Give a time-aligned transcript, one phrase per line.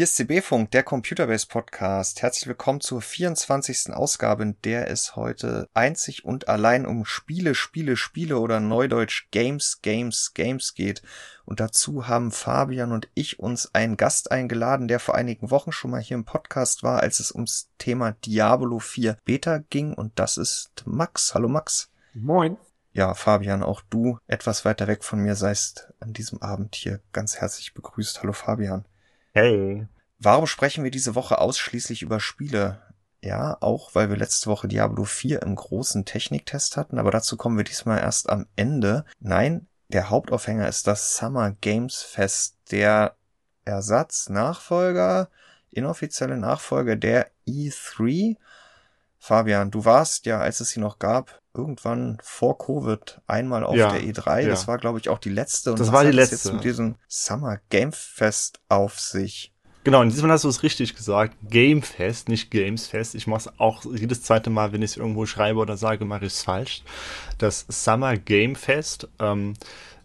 [0.00, 2.22] Hier ist CB-Funk, der Computerbase Podcast.
[2.22, 3.92] Herzlich willkommen zur 24.
[3.92, 9.82] Ausgabe, in der es heute einzig und allein um Spiele, Spiele, Spiele oder Neudeutsch Games,
[9.82, 11.02] Games, Games geht.
[11.44, 15.90] Und dazu haben Fabian und ich uns einen Gast eingeladen, der vor einigen Wochen schon
[15.90, 19.92] mal hier im Podcast war, als es ums Thema Diablo 4 Beta ging.
[19.92, 21.34] Und das ist Max.
[21.34, 21.90] Hallo Max.
[22.14, 22.56] Moin.
[22.94, 27.36] Ja, Fabian, auch du etwas weiter weg von mir seist an diesem Abend hier ganz
[27.36, 28.22] herzlich begrüßt.
[28.22, 28.86] Hallo Fabian.
[29.32, 29.86] Hey.
[30.22, 32.82] Warum sprechen wir diese Woche ausschließlich über Spiele?
[33.22, 37.56] Ja, auch weil wir letzte Woche Diablo 4 im großen Techniktest hatten, aber dazu kommen
[37.56, 39.06] wir diesmal erst am Ende.
[39.18, 43.16] Nein, der Hauptaufhänger ist das Summer Games Fest, der
[43.64, 45.30] Ersatz, Nachfolger,
[45.70, 48.36] inoffizielle Nachfolger der E3.
[49.18, 53.90] Fabian, du warst ja, als es sie noch gab, irgendwann vor Covid einmal auf ja,
[53.90, 54.40] der E3.
[54.40, 54.48] Ja.
[54.48, 55.72] Das war, glaube ich, auch die letzte.
[55.72, 56.34] Und das war die letzte.
[56.36, 59.52] jetzt mit diesem Summer Game Fest auf sich.
[59.82, 61.34] Genau, in diesem Mal hast du es richtig gesagt.
[61.48, 63.14] Game Fest, nicht Games Fest.
[63.14, 66.26] Ich mache es auch jedes zweite Mal, wenn ich es irgendwo schreibe oder sage, mache
[66.26, 66.82] ich es falsch.
[67.38, 69.54] Das Summer Game Fest, ähm,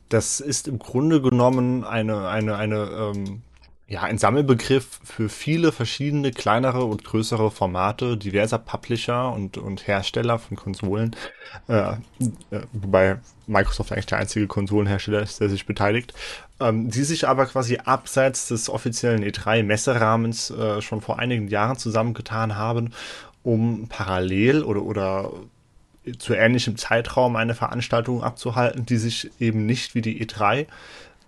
[0.07, 3.41] das ist im Grunde genommen eine, eine, eine ähm,
[3.87, 10.39] ja, ein Sammelbegriff für viele verschiedene kleinere und größere Formate diverser Publisher und, und Hersteller
[10.39, 11.15] von Konsolen,
[11.67, 11.95] äh, äh,
[12.73, 16.13] wobei Microsoft eigentlich der einzige Konsolenhersteller ist, der sich beteiligt,
[16.59, 22.55] ähm, die sich aber quasi abseits des offiziellen E3-Messerahmens äh, schon vor einigen Jahren zusammengetan
[22.55, 22.91] haben,
[23.43, 25.31] um parallel oder, oder
[26.17, 30.65] zu ähnlichem Zeitraum eine Veranstaltung abzuhalten, die sich eben nicht wie die E3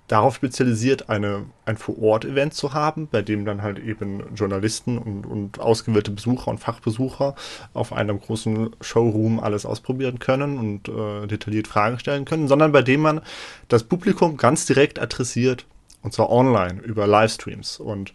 [0.07, 5.59] darauf spezialisiert, eine, ein Vor-Ort-Event zu haben, bei dem dann halt eben Journalisten und, und
[5.59, 7.35] ausgewählte Besucher und Fachbesucher
[7.73, 12.81] auf einem großen Showroom alles ausprobieren können und äh, detailliert Fragen stellen können, sondern bei
[12.81, 13.21] dem man
[13.67, 15.65] das Publikum ganz direkt adressiert
[16.03, 17.79] und zwar online über Livestreams.
[17.79, 18.13] Und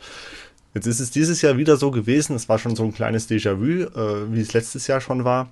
[0.72, 3.82] jetzt ist es dieses Jahr wieder so gewesen, es war schon so ein kleines Déjà-vu,
[3.82, 5.50] äh, wie es letztes Jahr schon war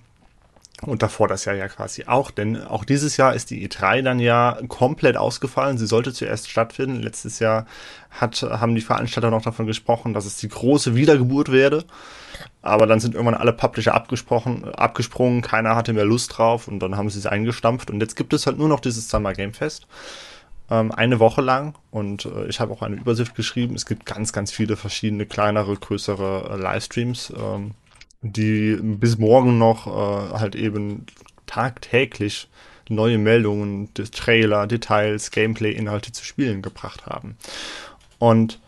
[0.86, 4.18] und davor das Jahr ja quasi auch, denn auch dieses Jahr ist die E3 dann
[4.18, 5.76] ja komplett ausgefallen.
[5.76, 7.02] Sie sollte zuerst stattfinden.
[7.02, 7.66] Letztes Jahr
[8.10, 11.84] hat, haben die Veranstalter noch davon gesprochen, dass es die große Wiedergeburt werde.
[12.62, 16.96] Aber dann sind irgendwann alle Publisher abgesprochen, abgesprungen, keiner hatte mehr Lust drauf und dann
[16.96, 17.90] haben sie es eingestampft.
[17.90, 19.86] Und jetzt gibt es halt nur noch dieses Summer Game Fest.
[20.70, 23.74] Ähm, eine Woche lang und äh, ich habe auch eine Übersicht geschrieben.
[23.74, 27.32] Es gibt ganz, ganz viele verschiedene kleinere, größere äh, Livestreams.
[27.36, 27.72] Ähm,
[28.22, 31.06] die bis morgen noch äh, halt eben
[31.46, 32.48] tagtäglich
[32.88, 37.36] neue Meldungen, Trailer, Details, Gameplay-Inhalte zu Spielen gebracht haben.
[38.18, 38.60] Und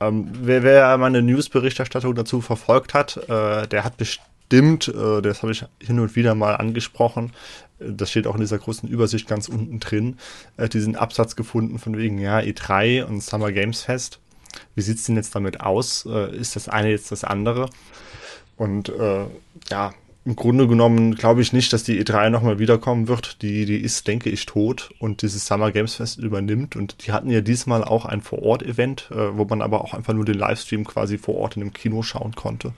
[0.00, 5.52] ähm, wer, wer meine News-Berichterstattung dazu verfolgt hat, äh, der hat bestimmt, äh, das habe
[5.52, 7.32] ich hin und wieder mal angesprochen,
[7.78, 10.18] das steht auch in dieser großen Übersicht ganz unten drin,
[10.56, 14.20] äh, diesen Absatz gefunden von wegen, ja, E3 und Summer Games Fest.
[14.74, 16.06] Wie sieht's denn jetzt damit aus?
[16.06, 17.68] Äh, ist das eine jetzt das andere?
[18.56, 19.26] Und äh,
[19.70, 19.92] ja,
[20.26, 23.42] im Grunde genommen glaube ich nicht, dass die E3 nochmal wiederkommen wird.
[23.42, 26.74] Die, die ist, denke ich, tot und dieses Summer Games Fest übernimmt.
[26.74, 30.24] Und die hatten ja diesmal auch ein Vor-Ort-Event, äh, wo man aber auch einfach nur
[30.24, 32.72] den Livestream quasi vor Ort in einem Kino schauen konnte.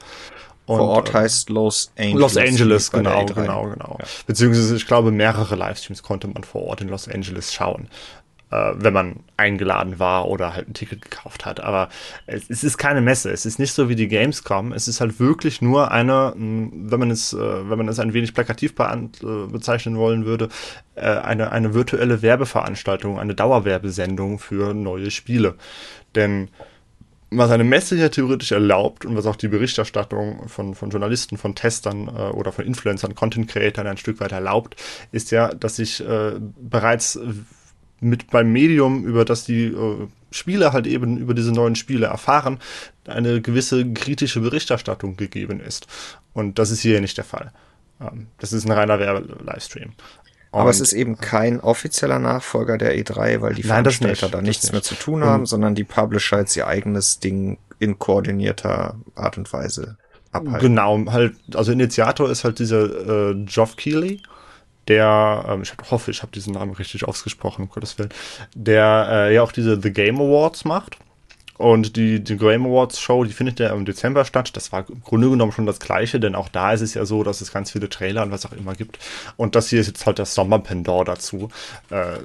[0.66, 2.20] Und, vor Ort äh, heißt Los Angeles.
[2.20, 3.96] Los Angeles, genau, genau, genau.
[3.98, 4.04] Ja.
[4.26, 7.88] Beziehungsweise, ich glaube, mehrere Livestreams konnte man vor Ort in Los Angeles schauen
[8.50, 11.60] äh, wenn man eingeladen war oder halt ein Ticket gekauft hat.
[11.60, 11.88] Aber
[12.26, 13.30] es, es, ist keine Messe.
[13.30, 14.72] Es ist nicht so wie die Gamescom.
[14.72, 18.34] Es ist halt wirklich nur eine, wenn man es, äh, wenn man es ein wenig
[18.34, 20.48] plakativ äh, bezeichnen wollen würde,
[20.94, 25.54] äh, eine, eine virtuelle Werbeveranstaltung, eine Dauerwerbesendung für neue Spiele.
[26.14, 26.48] Denn
[27.30, 31.54] was eine Messe ja theoretisch erlaubt und was auch die Berichterstattung von, von Journalisten, von
[31.54, 34.76] Testern äh, oder von Influencern, Content Creatern ein Stück weit erlaubt,
[35.12, 37.18] ist ja, dass sich äh, bereits
[38.00, 42.58] mit beim Medium, über das die äh, Spieler halt eben über diese neuen Spiele erfahren,
[43.06, 45.86] eine gewisse kritische Berichterstattung gegeben ist.
[46.32, 47.52] Und das ist hier nicht der Fall.
[48.00, 49.92] Ähm, das ist ein reiner Werbe-Livestream.
[50.50, 54.42] Aber es ist eben kein offizieller Nachfolger der E3, weil die Nein, Veranstalter nicht, da
[54.42, 54.72] nichts nicht.
[54.72, 59.36] mehr zu tun haben, und sondern die Publisher jetzt ihr eigenes Ding in koordinierter Art
[59.36, 59.98] und Weise
[60.32, 60.60] abhalten.
[60.60, 64.22] Genau, halt, also Initiator ist halt dieser äh, Geoff Keighley
[64.88, 68.10] der, ähm, ich hoffe, ich habe diesen Namen richtig ausgesprochen, um Gottes Willen,
[68.54, 70.96] der äh, ja auch diese The Game Awards macht.
[71.58, 74.56] Und die, die Game Awards Show, die findet ja im Dezember statt.
[74.56, 77.24] Das war im Grunde genommen schon das Gleiche, denn auch da ist es ja so,
[77.24, 79.00] dass es ganz viele Trailer und was auch immer gibt.
[79.36, 81.48] Und das hier ist jetzt halt das Sommerpendor dazu.
[81.90, 82.18] Äh,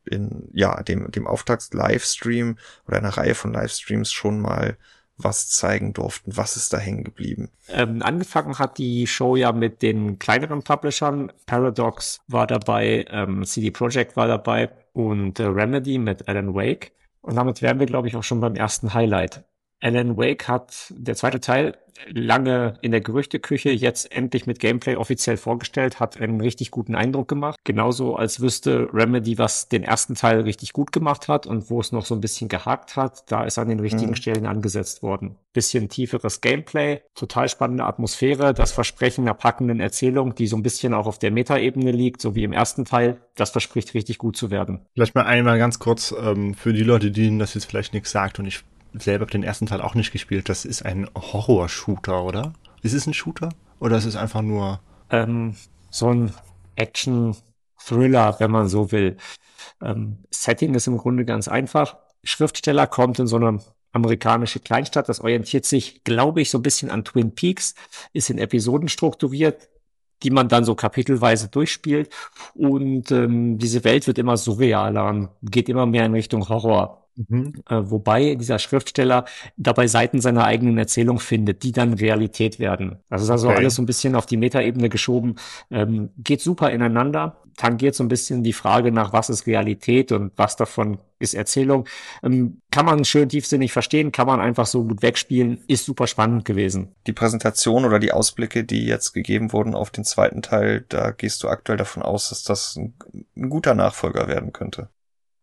[0.09, 2.57] in, ja, dem, dem Auftakt-Livestream
[2.87, 4.77] oder einer Reihe von Livestreams schon mal
[5.19, 6.35] was zeigen durften.
[6.37, 7.49] Was ist da hängen geblieben?
[7.67, 11.31] Ähm, angefangen hat die Show ja mit den kleineren Publishern.
[11.45, 16.93] Paradox war dabei, ähm, CD Projekt war dabei und äh, Remedy mit Alan Wake.
[17.21, 19.43] Und damit wären wir, glaube ich, auch schon beim ersten Highlight.
[19.81, 21.77] Alan Wake hat der zweite Teil
[22.07, 27.27] lange in der Gerüchteküche, jetzt endlich mit Gameplay offiziell vorgestellt, hat einen richtig guten Eindruck
[27.27, 27.59] gemacht.
[27.63, 31.91] Genauso als wüsste Remedy, was den ersten Teil richtig gut gemacht hat und wo es
[31.91, 34.15] noch so ein bisschen gehakt hat, da ist an den richtigen mhm.
[34.15, 35.35] Stellen angesetzt worden.
[35.53, 40.93] Bisschen tieferes Gameplay, total spannende Atmosphäre, das Versprechen einer packenden Erzählung, die so ein bisschen
[40.93, 44.51] auch auf der Metaebene liegt, so wie im ersten Teil, das verspricht richtig gut zu
[44.51, 44.81] werden.
[44.93, 48.39] Vielleicht mal einmal ganz kurz ähm, für die Leute, denen das jetzt vielleicht nichts sagt
[48.39, 50.49] und ich selber den ersten Teil auch nicht gespielt.
[50.49, 52.53] Das ist ein Horror-Shooter, oder?
[52.81, 53.49] Ist es ein Shooter?
[53.79, 54.79] Oder ist es einfach nur.
[55.09, 55.55] Ähm,
[55.89, 56.33] so ein
[56.75, 59.17] Action-Thriller, wenn man so will.
[59.81, 61.97] Ähm, Setting ist im Grunde ganz einfach.
[62.23, 63.59] Schriftsteller kommt in so eine
[63.91, 65.09] amerikanische Kleinstadt.
[65.09, 67.75] Das orientiert sich, glaube ich, so ein bisschen an Twin Peaks,
[68.13, 69.69] ist in Episoden strukturiert,
[70.23, 72.09] die man dann so kapitelweise durchspielt.
[72.53, 77.08] Und ähm, diese Welt wird immer surrealer und geht immer mehr in Richtung Horror.
[77.27, 77.53] Mhm.
[77.69, 79.25] Äh, wobei dieser Schriftsteller
[79.57, 82.99] dabei Seiten seiner eigenen Erzählung findet, die dann Realität werden.
[83.09, 83.57] Das ist also okay.
[83.57, 85.35] alles so ein bisschen auf die Metaebene geschoben.
[85.69, 90.31] Ähm, geht super ineinander, tangiert so ein bisschen die Frage nach, was ist Realität und
[90.37, 91.89] was davon ist Erzählung.
[92.23, 96.45] Ähm, kann man schön tiefsinnig verstehen, kann man einfach so gut wegspielen, ist super spannend
[96.45, 96.95] gewesen.
[97.05, 101.43] Die Präsentation oder die Ausblicke, die jetzt gegeben wurden auf den zweiten Teil, da gehst
[101.43, 102.93] du aktuell davon aus, dass das ein,
[103.35, 104.87] ein guter Nachfolger werden könnte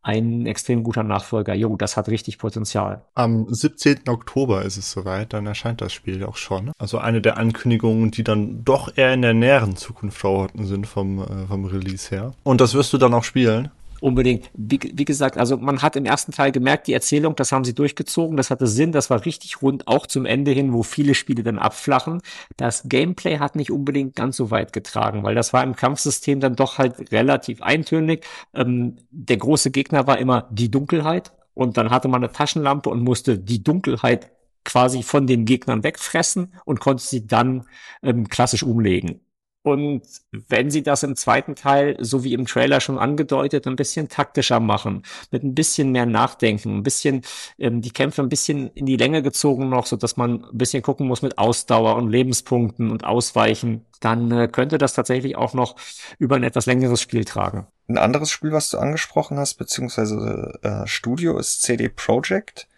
[0.06, 1.52] ein extrem guter Nachfolger.
[1.54, 3.02] Jo, das hat richtig Potenzial.
[3.14, 4.08] Am 17.
[4.08, 6.70] Oktober ist es soweit, dann erscheint das Spiel auch schon.
[6.78, 11.18] Also eine der Ankündigungen, die dann doch eher in der näheren Zukunft verorten sind vom,
[11.18, 12.34] äh, vom Release her.
[12.44, 13.70] Und das wirst du dann auch spielen?
[14.00, 14.50] Unbedingt.
[14.54, 17.74] Wie, wie, gesagt, also man hat im ersten Teil gemerkt, die Erzählung, das haben sie
[17.74, 21.42] durchgezogen, das hatte Sinn, das war richtig rund, auch zum Ende hin, wo viele Spiele
[21.42, 22.20] dann abflachen.
[22.56, 26.56] Das Gameplay hat nicht unbedingt ganz so weit getragen, weil das war im Kampfsystem dann
[26.56, 28.24] doch halt relativ eintönig.
[28.54, 33.00] Ähm, der große Gegner war immer die Dunkelheit und dann hatte man eine Taschenlampe und
[33.00, 34.30] musste die Dunkelheit
[34.64, 37.64] quasi von den Gegnern wegfressen und konnte sie dann
[38.02, 39.20] ähm, klassisch umlegen.
[39.66, 44.08] Und wenn sie das im zweiten Teil, so wie im Trailer schon angedeutet, ein bisschen
[44.08, 45.02] taktischer machen,
[45.32, 47.22] mit ein bisschen mehr Nachdenken, ein bisschen
[47.58, 50.84] ähm, die Kämpfe ein bisschen in die Länge gezogen noch, so dass man ein bisschen
[50.84, 55.74] gucken muss mit Ausdauer und Lebenspunkten und Ausweichen, dann äh, könnte das tatsächlich auch noch
[56.20, 57.66] über ein etwas längeres Spiel tragen.
[57.88, 62.68] Ein anderes Spiel, was du angesprochen hast, beziehungsweise äh, Studio, ist CD Projekt.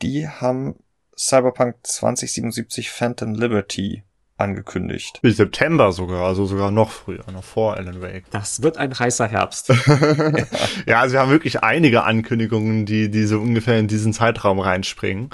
[0.00, 0.76] Die haben
[1.14, 4.02] Cyberpunk 2077 Phantom Liberty
[4.42, 5.20] angekündigt.
[5.22, 8.24] Bis September sogar, also sogar noch früher, noch vor Alan Wake.
[8.30, 9.68] Das wird ein heißer Herbst.
[10.86, 15.30] ja, also wir haben wirklich einige Ankündigungen, die, die so ungefähr in diesen Zeitraum reinspringen.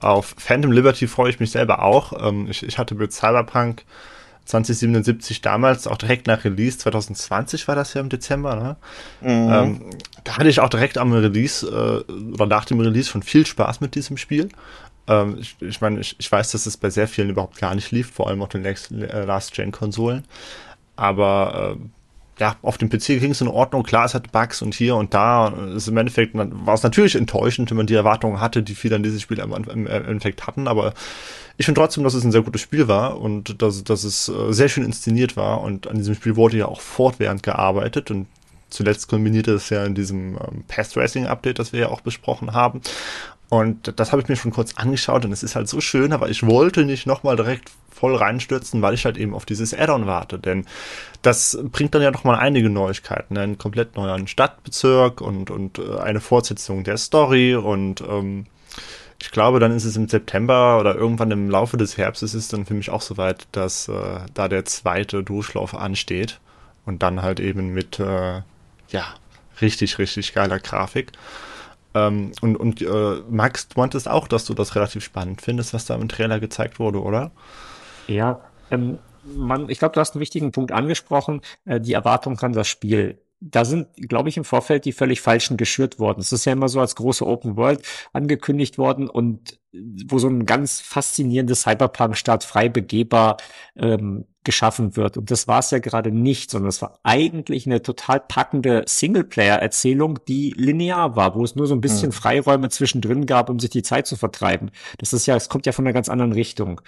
[0.00, 2.12] Auf Phantom Liberty freue ich mich selber auch.
[2.26, 3.84] Ähm, ich, ich hatte mit Cyberpunk
[4.44, 8.76] 2077 damals, auch direkt nach Release, 2020 war das ja im Dezember, ne?
[9.20, 9.52] Mhm.
[9.52, 9.90] Ähm,
[10.24, 13.80] da hatte ich auch direkt am Release äh, oder nach dem Release schon viel Spaß
[13.80, 14.48] mit diesem Spiel.
[15.08, 17.90] Ähm, ich, ich meine, ich, ich, weiß, dass es bei sehr vielen überhaupt gar nicht
[17.90, 20.24] lief, vor allem auf den äh, Last-Gen-Konsolen.
[20.96, 21.84] Aber äh,
[22.38, 23.82] ja, auf dem PC ging es in Ordnung.
[23.82, 25.48] Klar, es hat Bugs und hier und da.
[25.76, 29.02] ist Im Endeffekt war es natürlich enttäuschend, wenn man die Erwartungen hatte, die viele an
[29.02, 30.66] dieses Spiel im, im, im Endeffekt hatten.
[30.66, 30.94] Aber
[31.58, 34.52] ich finde trotzdem, dass es ein sehr gutes Spiel war und dass, dass es äh,
[34.52, 35.60] sehr schön inszeniert war.
[35.60, 38.10] Und an diesem Spiel wurde ja auch fortwährend gearbeitet.
[38.10, 38.26] Und
[38.70, 42.54] zuletzt kombinierte es ja in diesem ähm, Past Racing Update, das wir ja auch besprochen
[42.54, 42.80] haben.
[43.52, 46.30] Und das habe ich mir schon kurz angeschaut und es ist halt so schön, aber
[46.30, 50.38] ich wollte nicht nochmal direkt voll reinstürzen, weil ich halt eben auf dieses Add-on warte.
[50.38, 50.64] Denn
[51.20, 53.36] das bringt dann ja nochmal einige Neuigkeiten.
[53.36, 58.46] Einen komplett neuen Stadtbezirk und, und äh, eine Fortsetzung der Story und ähm,
[59.20, 62.64] ich glaube, dann ist es im September oder irgendwann im Laufe des Herbstes ist dann
[62.64, 66.40] für mich auch soweit, dass äh, da der zweite Durchlauf ansteht
[66.86, 68.40] und dann halt eben mit äh,
[68.88, 69.04] ja
[69.60, 71.12] richtig, richtig geiler Grafik.
[71.94, 75.86] Ähm, und und äh, Max, du meintest auch, dass du das relativ spannend findest, was
[75.86, 77.32] da im Trailer gezeigt wurde, oder?
[78.08, 82.52] Ja, ähm, man, ich glaube, du hast einen wichtigen Punkt angesprochen, äh, die Erwartung an
[82.52, 86.20] das Spiel da sind, glaube ich, im Vorfeld die völlig falschen geschürt worden.
[86.20, 87.82] Es ist ja immer so als große Open World
[88.12, 89.58] angekündigt worden und
[90.06, 93.38] wo so ein ganz faszinierendes Cyberpunk-Stadt frei begehbar
[93.74, 95.16] ähm, geschaffen wird.
[95.16, 100.18] Und das war es ja gerade nicht, sondern es war eigentlich eine total packende Singleplayer-Erzählung,
[100.26, 102.12] die linear war, wo es nur so ein bisschen mhm.
[102.12, 104.70] Freiräume zwischendrin gab, um sich die Zeit zu vertreiben.
[104.98, 106.80] Das ist ja, es kommt ja von einer ganz anderen Richtung.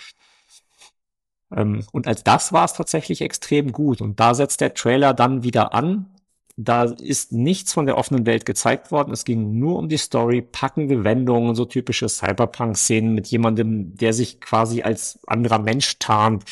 [1.54, 4.00] Ähm, und als das war es tatsächlich extrem gut.
[4.00, 6.14] Und da setzt der Trailer dann wieder an
[6.56, 9.12] da ist nichts von der offenen Welt gezeigt worden.
[9.12, 14.40] Es ging nur um die Story, packende Wendungen, so typische Cyberpunk-Szenen mit jemandem, der sich
[14.40, 16.44] quasi als anderer Mensch tarnt.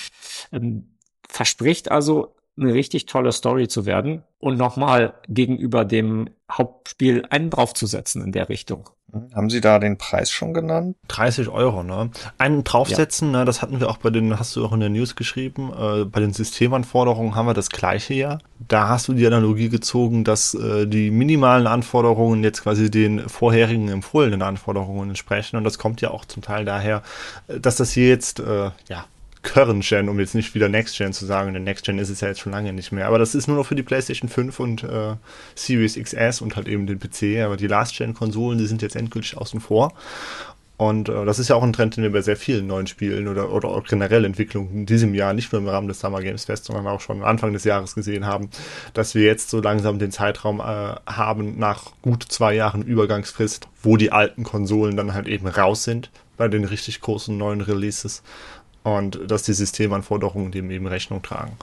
[0.51, 0.89] Ähm,
[1.33, 8.23] verspricht also eine richtig tolle Story zu werden und nochmal gegenüber dem Hauptspiel einen draufzusetzen
[8.23, 8.91] in der Richtung.
[9.35, 10.97] Haben Sie da den Preis schon genannt?
[11.09, 12.11] 30 Euro, ne?
[12.39, 13.41] Einen draufsetzen, ja.
[13.41, 16.05] ne, das hatten wir auch bei den, hast du auch in der News geschrieben, äh,
[16.07, 18.39] bei den Systemanforderungen haben wir das gleiche ja.
[18.59, 23.89] Da hast du die Analogie gezogen, dass äh, die minimalen Anforderungen jetzt quasi den vorherigen
[23.89, 27.03] empfohlenen Anforderungen entsprechen und das kommt ja auch zum Teil daher,
[27.49, 29.05] äh, dass das hier jetzt, äh, ja,
[29.43, 32.21] Current Gen, um jetzt nicht wieder Next Gen zu sagen, denn Next Gen ist es
[32.21, 33.07] ja jetzt schon lange nicht mehr.
[33.07, 35.17] Aber das ist nur noch für die PlayStation 5 und äh,
[35.55, 37.45] Series XS und halt eben den PC.
[37.45, 39.93] Aber die Last Gen Konsolen, die sind jetzt endgültig außen vor.
[40.77, 43.29] Und äh, das ist ja auch ein Trend, den wir bei sehr vielen neuen Spielen
[43.29, 46.47] oder, oder auch generell Entwicklungen in diesem Jahr, nicht nur im Rahmen des Summer Games
[46.47, 48.51] Fest, sondern auch schon Anfang des Jahres gesehen haben,
[48.93, 50.63] dass wir jetzt so langsam den Zeitraum äh,
[51.07, 56.11] haben nach gut zwei Jahren Übergangsfrist, wo die alten Konsolen dann halt eben raus sind
[56.37, 58.25] bei den richtig großen neuen Releases
[58.83, 61.57] und dass die Systemanforderungen dem eben Rechnung tragen.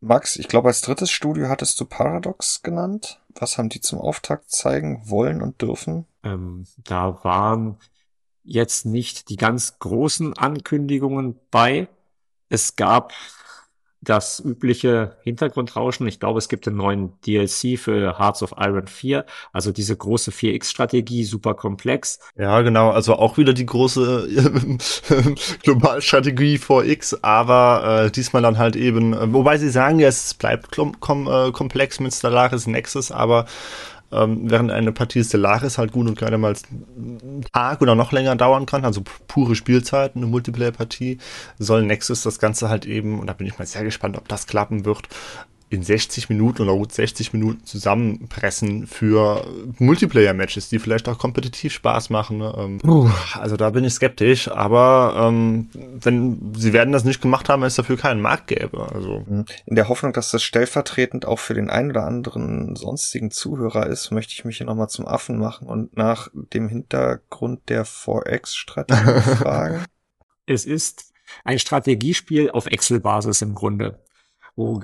[0.00, 3.20] Max, ich glaube, als drittes Studio hattest du Paradox genannt.
[3.34, 6.06] Was haben die zum Auftakt zeigen wollen und dürfen?
[6.24, 7.78] Ähm, da waren
[8.42, 11.86] jetzt nicht die ganz großen Ankündigungen bei.
[12.48, 13.12] Es gab
[14.02, 16.06] das übliche Hintergrundrauschen.
[16.08, 20.32] Ich glaube, es gibt einen neuen DLC für Hearts of Iron 4, also diese große
[20.32, 22.18] 4X-Strategie, super komplex.
[22.36, 24.28] Ja, genau, also auch wieder die große
[25.62, 30.72] Globalstrategie 4X, aber äh, diesmal dann halt eben, äh, wobei sie sagen ja, es bleibt
[30.72, 33.46] kom kom äh, komplex mit Stellaris Nexus, aber
[34.12, 36.54] ähm, während eine Partie Stellaris halt gut und gerne mal
[36.96, 41.18] einen Tag oder noch länger dauern kann, also pure Spielzeit, eine Multiplayer-Partie,
[41.58, 44.46] soll Nexus das Ganze halt eben, und da bin ich mal sehr gespannt, ob das
[44.46, 45.08] klappen wird,
[45.72, 49.46] in 60 Minuten oder gut 60 Minuten zusammenpressen für
[49.78, 52.38] Multiplayer-Matches, die vielleicht auch kompetitiv Spaß machen.
[52.38, 52.54] Ne?
[52.56, 57.48] Ähm, uh, also da bin ich skeptisch, aber ähm, wenn sie werden das nicht gemacht
[57.48, 58.88] haben, wenn es dafür keinen Markt gäbe.
[58.92, 59.44] Also mhm.
[59.66, 64.10] in der Hoffnung, dass das stellvertretend auch für den einen oder anderen sonstigen Zuhörer ist,
[64.10, 69.84] möchte ich mich hier nochmal zum Affen machen und nach dem Hintergrund der 4X-Strategie fragen.
[70.46, 71.12] Es ist
[71.44, 74.02] ein Strategiespiel auf Excel-Basis im Grunde,
[74.54, 74.82] wo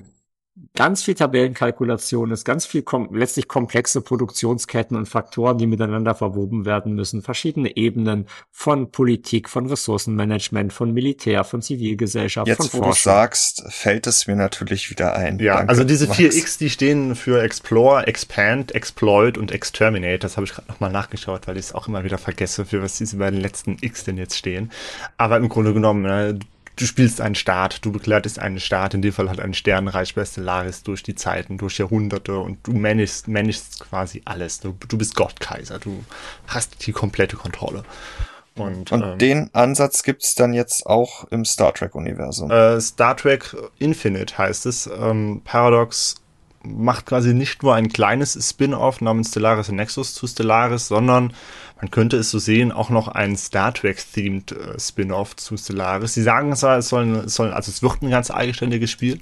[0.75, 6.65] ganz viel Tabellenkalkulation ist, ganz viel kom letztlich komplexe Produktionsketten und Faktoren, die miteinander verwoben
[6.65, 12.87] werden müssen, verschiedene Ebenen von Politik, von Ressourcenmanagement, von Militär, von Zivilgesellschaft, Jetzt, von wo
[12.87, 15.38] du sagst, fällt es mir natürlich wieder ein.
[15.38, 16.19] Ja, Danke, also diese Max.
[16.19, 20.19] 4X, die stehen für Explore, Expand, Exploit und Exterminate.
[20.19, 22.99] Das habe ich gerade nochmal nachgeschaut, weil ich es auch immer wieder vergesse, für was
[22.99, 24.71] diese beiden letzten X denn jetzt stehen.
[25.17, 26.38] Aber im Grunde genommen, ne,
[26.81, 30.25] du spielst einen Staat, du begleitest einen Staat, in dem Fall halt ein Sternenreich bei
[30.25, 34.61] Stellaris durch die Zeiten, durch Jahrhunderte und du managst, managst quasi alles.
[34.61, 36.05] Du, du bist Gottkaiser, du
[36.47, 37.85] hast die komplette Kontrolle.
[38.55, 42.51] Und, und ähm, den Ansatz gibt's dann jetzt auch im Star Trek-Universum.
[42.51, 44.89] Äh, Star Trek Infinite heißt es.
[44.89, 46.17] Ähm, Paradox
[46.63, 51.33] macht quasi nicht nur ein kleines Spin-off namens Stellaris Nexus zu Stellaris, sondern
[51.81, 56.15] man könnte es so sehen, auch noch ein Star Trek-themed äh, Spin-off zu Stellaris.
[56.15, 59.21] Sie sagen zwar, es soll, es soll, also es wird ein ganz eigenständiges Spiel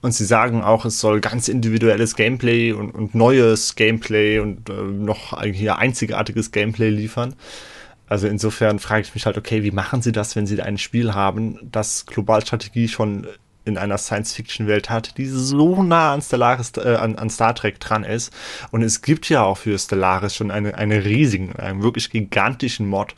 [0.00, 4.72] und sie sagen auch, es soll ganz individuelles Gameplay und, und neues Gameplay und äh,
[4.72, 7.34] noch hier einzigartiges Gameplay liefern.
[8.06, 11.14] Also insofern frage ich mich halt, okay, wie machen sie das, wenn sie ein Spiel
[11.14, 13.26] haben, das Globalstrategie schon
[13.70, 18.04] in einer Science-Fiction-Welt hat, die so nah an Stellaris, äh, an, an, Star Trek dran
[18.04, 18.32] ist.
[18.70, 23.14] Und es gibt ja auch für Stellaris schon eine, eine riesigen, einen wirklich gigantischen Mod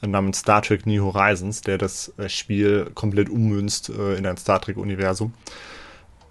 [0.00, 4.60] namens Star Trek New Horizons, der das äh, Spiel komplett ummünzt äh, in ein Star
[4.60, 5.32] Trek-Universum.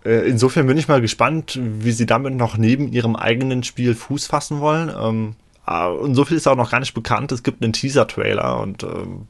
[0.05, 4.27] Äh, insofern bin ich mal gespannt, wie sie damit noch neben ihrem eigenen Spiel Fuß
[4.27, 4.89] fassen wollen.
[4.89, 7.31] Ähm, und so viel ist auch noch gar nicht bekannt.
[7.31, 9.27] Es gibt einen Teaser-Trailer und ähm,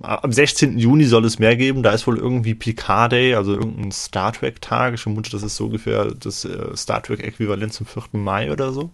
[0.00, 0.78] am 16.
[0.78, 1.82] Juni soll es mehr geben.
[1.82, 4.94] Da ist wohl irgendwie Picard Day, also irgendein Star Trek Tag.
[4.94, 8.04] Ich vermute, das ist so ungefähr das äh, Star Trek Äquivalent zum 4.
[8.12, 8.90] Mai oder so.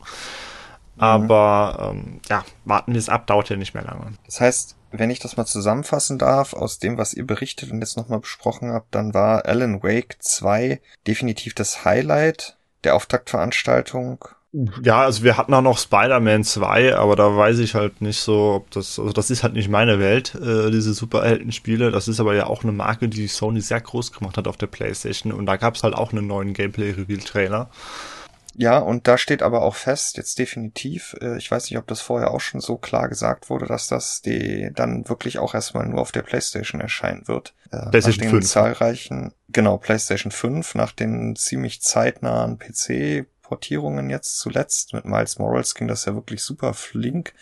[0.99, 4.13] Aber ähm, ja, warten wir es ab, dauert ja nicht mehr lange.
[4.27, 7.97] Das heißt, wenn ich das mal zusammenfassen darf, aus dem, was ihr berichtet und jetzt
[7.97, 14.27] nochmal besprochen habt, dann war Alan Wake 2 definitiv das Highlight der Auftaktveranstaltung.
[14.83, 18.53] Ja, also wir hatten auch noch Spider-Man 2, aber da weiß ich halt nicht so,
[18.57, 21.91] ob das, also das ist halt nicht meine Welt, äh, diese Superhelden-Spiele.
[21.91, 24.67] Das ist aber ja auch eine Marke, die Sony sehr groß gemacht hat auf der
[24.67, 27.71] Playstation und da gab es halt auch einen neuen Gameplay-Reveal-Trailer.
[28.55, 32.03] Ja, und da steht aber auch fest, jetzt definitiv, äh, ich weiß nicht, ob das
[32.03, 36.03] vorher auch schon so klar gesagt wurde, dass das die dann wirklich auch erstmal nur
[36.03, 37.55] auf der PlayStation erscheinen wird.
[37.71, 38.47] Äh, PlayStation nach den 5.
[38.47, 42.59] zahlreichen, genau, PlayStation 5, nach den ziemlich zeitnahen
[43.53, 44.93] PC-Portierungen jetzt zuletzt.
[44.93, 47.35] Mit Miles Morales ging das ja wirklich super flink.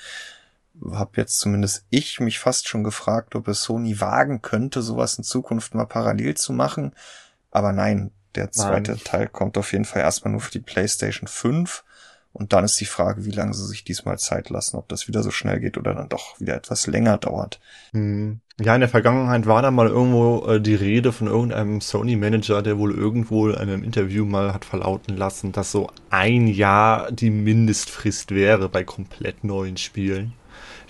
[0.93, 5.25] Hab jetzt zumindest ich mich fast schon gefragt, ob es Sony wagen könnte, sowas in
[5.25, 6.93] Zukunft mal parallel zu machen.
[7.51, 9.01] Aber nein, der zweite Nein.
[9.05, 11.85] Teil kommt auf jeden Fall erstmal nur für die PlayStation 5.
[12.33, 15.25] Und dann ist die Frage, wie lange sie sich diesmal Zeit lassen, ob das wieder
[15.25, 17.61] so schnell geht oder dann doch wieder etwas länger dauert.
[17.91, 18.41] Hm.
[18.63, 22.79] Ja, in der Vergangenheit war da mal irgendwo äh, die Rede von irgendeinem Sony-Manager, der
[22.79, 28.33] wohl irgendwo in einem Interview mal hat verlauten lassen, dass so ein Jahr die Mindestfrist
[28.33, 30.35] wäre bei komplett neuen Spielen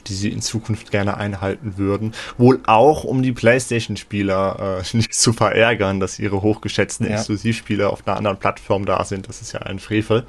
[0.09, 2.15] die sie in Zukunft gerne einhalten würden.
[2.39, 7.17] Wohl auch, um die PlayStation-Spieler äh, nicht zu verärgern, dass ihre hochgeschätzten ja.
[7.17, 9.29] Exklusivspiele auf einer anderen Plattform da sind.
[9.29, 10.27] Das ist ja ein Frevel.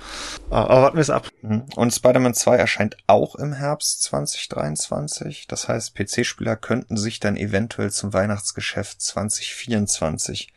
[0.49, 1.29] Aber warten wir es ab.
[1.41, 1.63] Mhm.
[1.75, 5.47] Und Spider-Man 2 erscheint auch im Herbst 2023.
[5.47, 10.53] Das heißt, PC-Spieler könnten sich dann eventuell zum Weihnachtsgeschäft 2024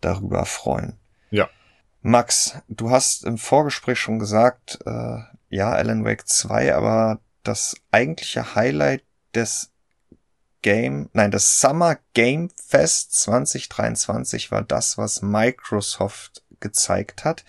[0.00, 0.94] darüber freuen.
[1.30, 1.48] Ja.
[2.02, 8.54] Max, du hast im Vorgespräch schon gesagt, äh, ja, Alan Wake 2, aber das eigentliche
[8.54, 9.70] Highlight des
[10.62, 17.44] Game, nein, das Summer Game Fest 2023 war das, was Microsoft gezeigt hat.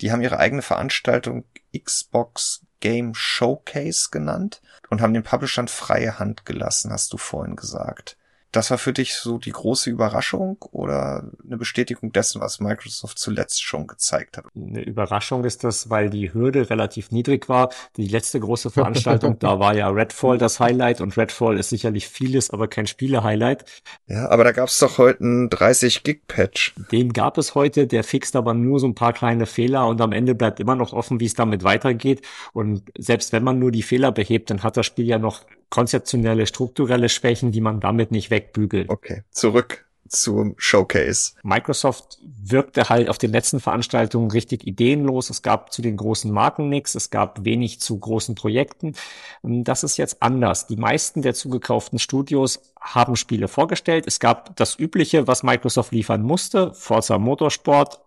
[0.00, 1.44] Die haben ihre eigene Veranstaltung
[1.76, 8.16] Xbox Game Showcase genannt und haben den Publishern freie Hand gelassen, hast du vorhin gesagt.
[8.56, 13.62] Das war für dich so die große Überraschung oder eine Bestätigung dessen, was Microsoft zuletzt
[13.62, 14.46] schon gezeigt hat?
[14.56, 17.68] Eine Überraschung ist das, weil die Hürde relativ niedrig war.
[17.98, 22.48] Die letzte große Veranstaltung, da war ja Redfall das Highlight und Redfall ist sicherlich vieles,
[22.48, 23.66] aber kein Spiele-Highlight.
[24.06, 26.76] Ja, aber da gab es doch heute einen 30-Gig-Patch.
[26.90, 30.12] Den gab es heute, der fixt aber nur so ein paar kleine Fehler und am
[30.12, 32.22] Ende bleibt immer noch offen, wie es damit weitergeht.
[32.54, 36.46] Und selbst wenn man nur die Fehler behebt, dann hat das Spiel ja noch konzeptionelle,
[36.46, 38.88] strukturelle Schwächen, die man damit nicht wegbügelt.
[38.88, 41.32] Okay, zurück zum Showcase.
[41.42, 45.30] Microsoft wirkte halt auf den letzten Veranstaltungen richtig ideenlos.
[45.30, 46.94] Es gab zu den großen Marken nichts.
[46.94, 48.94] Es gab wenig zu großen Projekten.
[49.42, 50.66] Das ist jetzt anders.
[50.66, 54.06] Die meisten der zugekauften Studios haben Spiele vorgestellt.
[54.06, 56.72] Es gab das Übliche, was Microsoft liefern musste.
[56.74, 58.00] Forza Motorsport,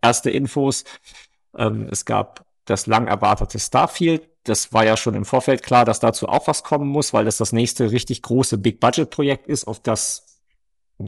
[0.00, 0.84] erste Infos.
[1.56, 4.28] Ähm, es gab das lang erwartete Starfield.
[4.44, 7.36] Das war ja schon im Vorfeld klar, dass dazu auch was kommen muss, weil das
[7.36, 10.32] das nächste richtig große Big-Budget-Projekt ist, auf das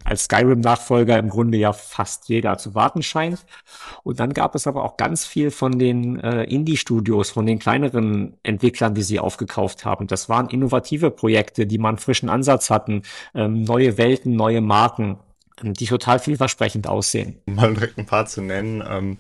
[0.05, 3.44] als Skyrim-Nachfolger im Grunde ja fast jeder zu warten scheint.
[4.03, 8.37] Und dann gab es aber auch ganz viel von den äh, Indie-Studios, von den kleineren
[8.42, 10.07] Entwicklern, die sie aufgekauft haben.
[10.07, 13.03] Das waren innovative Projekte, die einen frischen Ansatz hatten,
[13.35, 15.18] ähm, neue Welten, neue Marken
[15.62, 17.40] die total vielversprechend aussehen.
[17.47, 18.83] Mal direkt ein paar zu nennen.
[18.87, 19.19] Ähm,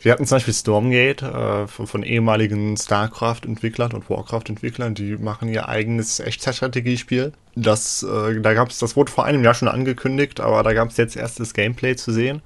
[0.00, 5.68] wir hatten zum Beispiel Stormgate äh, von, von, ehemaligen StarCraft-Entwicklern und Warcraft-Entwicklern, die machen ihr
[5.68, 7.32] eigenes Echtzeitstrategiespiel.
[7.54, 10.96] Das, äh, da gab's, das wurde vor einem Jahr schon angekündigt, aber da gab es
[10.96, 12.40] jetzt erst das Gameplay zu sehen.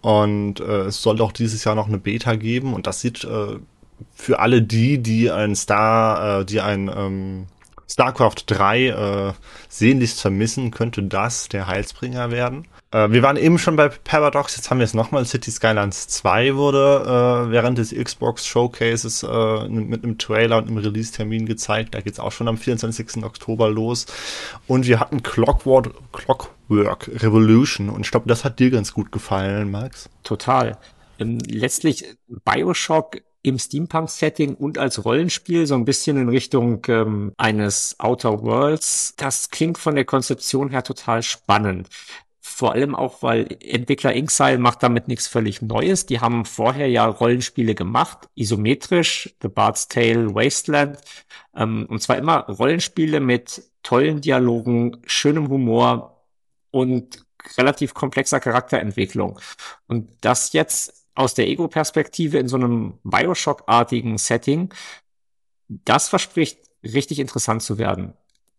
[0.00, 3.58] Und äh, es soll auch dieses Jahr noch eine Beta geben und das sieht äh,
[4.14, 7.46] für alle die, die ein Star, äh, die ein ähm,
[7.88, 9.32] StarCraft 3 äh,
[9.68, 12.66] sehnlichst vermissen, könnte das der Heilsbringer werden.
[12.90, 15.24] Äh, wir waren eben schon bei Paradox, jetzt haben wir es nochmal.
[15.24, 20.78] City Skylines 2 wurde äh, während des Xbox Showcases äh, mit einem Trailer und einem
[20.78, 21.94] Release-Termin gezeigt.
[21.94, 23.24] Da geht's auch schon am 24.
[23.24, 24.06] Oktober los.
[24.66, 29.70] Und wir hatten Clockwork, Clockwork Revolution und ich glaube, das hat dir ganz gut gefallen,
[29.70, 30.08] Max.
[30.22, 30.78] Total.
[31.18, 32.04] Ähm, letztlich
[32.44, 39.14] Bioshock im Steampunk-Setting und als Rollenspiel, so ein bisschen in Richtung ähm, eines Outer Worlds.
[39.16, 41.88] Das klingt von der Konzeption her total spannend.
[42.40, 46.06] Vor allem auch, weil Entwickler Inxile macht damit nichts völlig Neues.
[46.06, 50.98] Die haben vorher ja Rollenspiele gemacht, isometrisch, The Bard's Tale, Wasteland.
[51.54, 56.24] Ähm, und zwar immer Rollenspiele mit tollen Dialogen, schönem Humor
[56.72, 57.24] und
[57.58, 59.38] relativ komplexer Charakterentwicklung.
[59.86, 64.72] Und das jetzt aus der Ego-Perspektive in so einem Bioshock-artigen Setting,
[65.68, 68.12] das verspricht richtig interessant zu werden.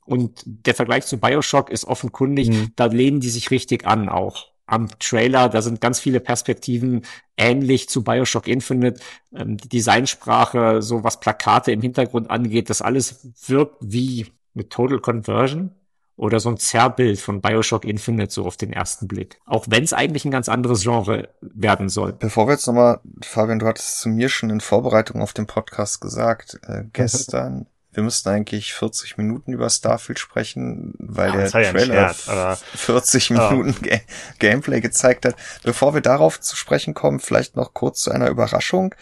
[0.05, 2.71] Und der Vergleich zu Bioshock ist offenkundig, mhm.
[2.75, 4.47] da lehnen die sich richtig an auch.
[4.65, 7.03] Am Trailer, da sind ganz viele Perspektiven
[7.37, 9.01] ähnlich zu Bioshock Infinite.
[9.33, 14.99] Ähm, die Designsprache, so was Plakate im Hintergrund angeht, das alles wirkt wie mit Total
[14.99, 15.71] Conversion
[16.17, 19.39] oder so ein Zerrbild von Bioshock Infinite so auf den ersten Blick.
[19.45, 22.11] Auch wenn es eigentlich ein ganz anderes Genre werden soll.
[22.13, 26.01] Bevor wir jetzt nochmal, Fabian, du hattest zu mir schon in Vorbereitung auf den Podcast
[26.01, 32.13] gesagt, äh, gestern, wir müssten eigentlich 40 Minuten über Starfield sprechen, weil ja, der Trailer
[32.13, 33.87] Scherz, 40 Minuten oh.
[33.87, 33.99] Ga
[34.39, 35.35] Gameplay gezeigt hat.
[35.63, 38.95] Bevor wir darauf zu sprechen kommen, vielleicht noch kurz zu einer Überraschung,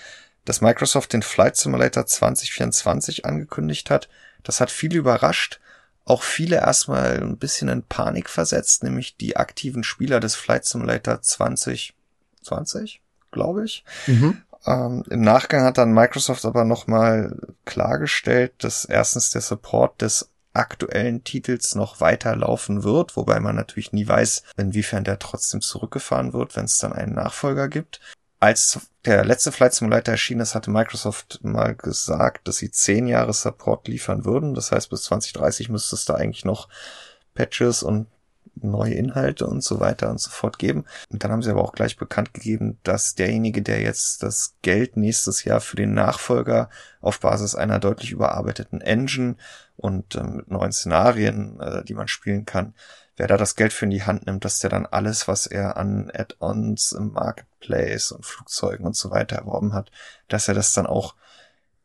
[0.44, 4.10] dass Microsoft den Flight Simulator 2024 angekündigt hat.
[4.44, 5.62] Das hat viele überrascht
[6.06, 11.22] auch viele erstmal ein bisschen in Panik versetzt, nämlich die aktiven Spieler des Flight Simulator
[11.22, 13.84] 2020, glaube ich.
[14.06, 14.42] Mhm.
[14.66, 21.24] Ähm, Im Nachgang hat dann Microsoft aber nochmal klargestellt, dass erstens der Support des aktuellen
[21.24, 26.66] Titels noch weiterlaufen wird, wobei man natürlich nie weiß, inwiefern der trotzdem zurückgefahren wird, wenn
[26.66, 28.00] es dann einen Nachfolger gibt
[28.40, 33.34] als der letzte Flight Simulator erschienen ist, hatte Microsoft mal gesagt, dass sie zehn Jahre
[33.34, 34.54] Support liefern würden.
[34.54, 36.68] Das heißt, bis 2030 müsste es da eigentlich noch
[37.34, 38.08] Patches und
[38.56, 40.86] neue Inhalte und so weiter und so fort geben.
[41.10, 44.98] Und dann haben sie aber auch gleich bekannt gegeben, dass derjenige, der jetzt das Geld
[44.98, 46.70] nächstes Jahr für den Nachfolger
[47.02, 49.36] auf Basis einer deutlich überarbeiteten Engine
[49.76, 52.74] und äh, mit neuen Szenarien, äh, die man spielen kann,
[53.18, 55.78] wer da das Geld für in die Hand nimmt, dass der dann alles, was er
[55.78, 59.92] an Add-ons im Marketplace und Flugzeugen und so weiter erworben hat,
[60.28, 61.16] dass er das dann auch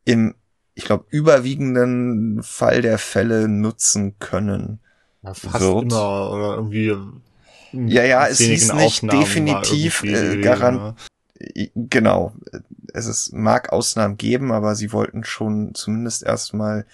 [0.05, 0.35] im,
[0.75, 4.81] ich glaube, überwiegenden Fall der Fälle nutzen können.
[5.23, 5.83] Ja, fast wird.
[5.83, 6.97] immer oder irgendwie.
[7.73, 10.99] Ja, ja, es ist nicht Aufnahmen definitiv äh, garant.
[11.75, 12.35] Genau.
[12.93, 16.87] Es ist, mag Ausnahmen geben, aber sie wollten schon zumindest erstmal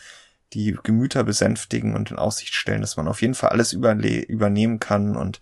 [0.56, 5.14] die Gemüter besänftigen und in Aussicht stellen, dass man auf jeden Fall alles übernehmen kann.
[5.14, 5.40] Und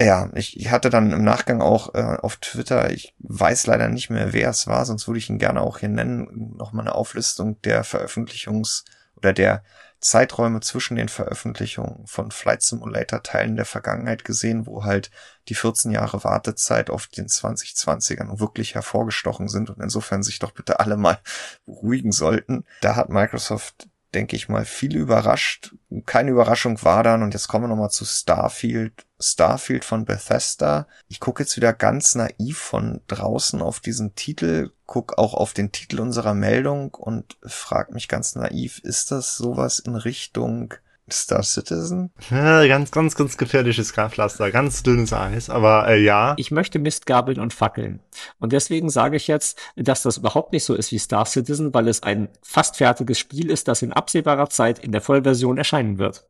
[0.00, 4.32] ja, ich, hatte dann im Nachgang auch äh, auf Twitter, ich weiß leider nicht mehr,
[4.32, 7.84] wer es war, sonst würde ich ihn gerne auch hier nennen, nochmal eine Auflistung der
[7.84, 8.84] Veröffentlichungs-
[9.16, 9.62] oder der
[10.04, 15.10] Zeiträume zwischen den Veröffentlichungen von Flight Simulator Teilen der Vergangenheit gesehen, wo halt
[15.48, 20.78] die 14 Jahre Wartezeit auf den 2020ern wirklich hervorgestochen sind und insofern sich doch bitte
[20.78, 21.20] alle mal
[21.64, 22.66] beruhigen sollten.
[22.82, 25.74] Da hat Microsoft denke ich mal, viel überrascht.
[26.06, 29.06] Keine Überraschung war dann, und jetzt kommen wir nochmal zu Starfield.
[29.20, 30.86] Starfield von Bethesda.
[31.08, 35.72] Ich gucke jetzt wieder ganz naiv von draußen auf diesen Titel, guck auch auf den
[35.72, 40.74] Titel unserer Meldung und frag mich ganz naiv, ist das sowas in Richtung
[41.10, 42.12] Star Citizen?
[42.30, 46.34] Ja, ganz, ganz, ganz gefährliches Pflaster, ganz dünnes Eis, aber äh, ja.
[46.38, 48.00] Ich möchte Mistgabeln und Fackeln.
[48.38, 51.88] Und deswegen sage ich jetzt, dass das überhaupt nicht so ist wie Star Citizen, weil
[51.88, 56.26] es ein fast fertiges Spiel ist, das in absehbarer Zeit in der Vollversion erscheinen wird.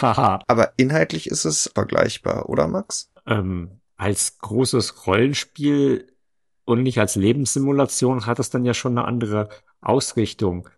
[0.00, 0.40] Haha.
[0.46, 3.10] aber inhaltlich ist es vergleichbar, oder Max?
[3.26, 6.12] Ähm, als großes Rollenspiel
[6.64, 9.48] und nicht als Lebenssimulation hat es dann ja schon eine andere
[9.80, 10.68] Ausrichtung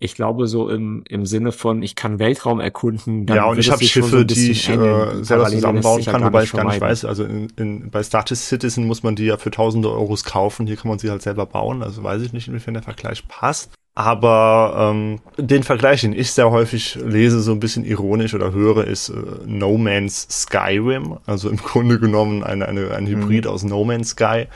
[0.00, 3.26] ich glaube, so im, im Sinne von, ich kann Weltraum erkunden.
[3.26, 6.64] ja, und ich habe Schiffe, so die ich äh, selber zusammenbauen kann, wobei ich gar
[6.64, 7.04] nicht weiß.
[7.04, 10.68] Also in, in, bei Star Citizen muss man die ja für tausende Euros kaufen.
[10.68, 11.82] Hier kann man sie halt selber bauen.
[11.82, 13.72] Also weiß ich nicht, inwiefern der Vergleich passt.
[13.96, 18.84] Aber ähm, den Vergleich, den ich sehr häufig lese, so ein bisschen ironisch oder höre,
[18.84, 19.14] ist äh,
[19.46, 21.18] No Man's Skyrim.
[21.26, 23.50] Also im Grunde genommen eine, eine, ein Hybrid mhm.
[23.50, 24.46] aus No Man's Sky.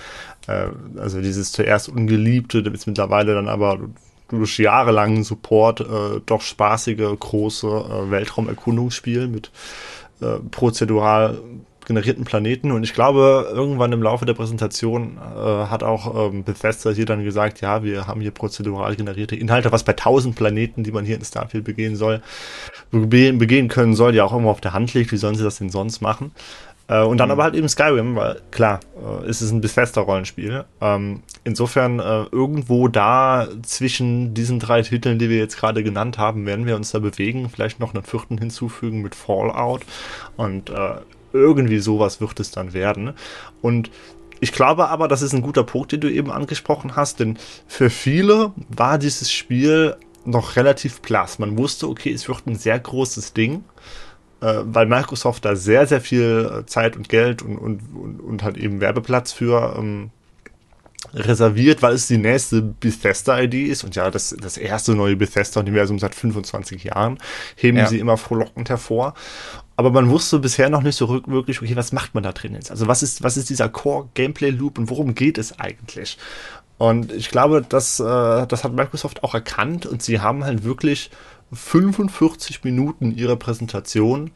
[0.47, 3.81] Äh, also dieses zuerst ungeliebte, ist mittlerweile dann aber
[4.39, 9.51] durch jahrelangen Support äh, doch spaßige, große äh, Weltraumerkundungsspiel mit
[10.21, 11.39] äh, prozedural
[11.87, 12.71] generierten Planeten.
[12.73, 17.25] Und ich glaube, irgendwann im Laufe der Präsentation äh, hat auch ähm, Bethesda hier dann
[17.25, 21.17] gesagt, ja, wir haben hier prozedural generierte Inhalte, was bei tausend Planeten, die man hier
[21.17, 22.23] in Starfield begehen soll,
[22.91, 25.13] begehen können soll, ja auch immer auf der Hand liegt.
[25.13, 26.33] Wie sollen sie das denn sonst machen?
[26.89, 27.33] Äh, und dann mhm.
[27.33, 30.65] aber halt eben Skyrim, weil klar, äh, ist es ein Bethesda-Rollenspiel.
[30.81, 36.47] Ähm, insofern äh, irgendwo da zwischen diesen drei Titeln, die wir jetzt gerade genannt haben,
[36.47, 37.49] werden wir uns da bewegen.
[37.51, 39.83] Vielleicht noch einen vierten hinzufügen mit Fallout.
[40.37, 40.97] Und äh,
[41.33, 43.15] irgendwie sowas wird es dann werden.
[43.61, 43.91] Und
[44.41, 47.91] ich glaube aber, das ist ein guter Punkt, den du eben angesprochen hast, denn für
[47.91, 51.39] viele war dieses Spiel noch relativ blass.
[51.39, 53.65] Man wusste, okay, es wird ein sehr großes Ding
[54.65, 58.57] weil Microsoft da sehr, sehr viel äh, Zeit und Geld und, und, und, und halt
[58.57, 60.11] eben Werbeplatz für ähm,
[61.15, 66.15] reserviert, weil es die nächste Bethesda-ID ist und ja, das, das erste neue Bethesda-Universum seit
[66.15, 67.19] 25 Jahren,
[67.57, 67.87] heben ja.
[67.87, 69.15] sie immer frohlockend hervor.
[69.77, 72.71] Aber man wusste bisher noch nicht so wirklich, okay, was macht man da drin jetzt?
[72.71, 76.19] Also was ist, was ist dieser Core-Gameplay-Loop und worum geht es eigentlich?
[76.79, 81.11] Und ich glaube, das, äh, das hat Microsoft auch erkannt und sie haben halt wirklich
[81.53, 84.31] 45 Minuten ihrer Präsentation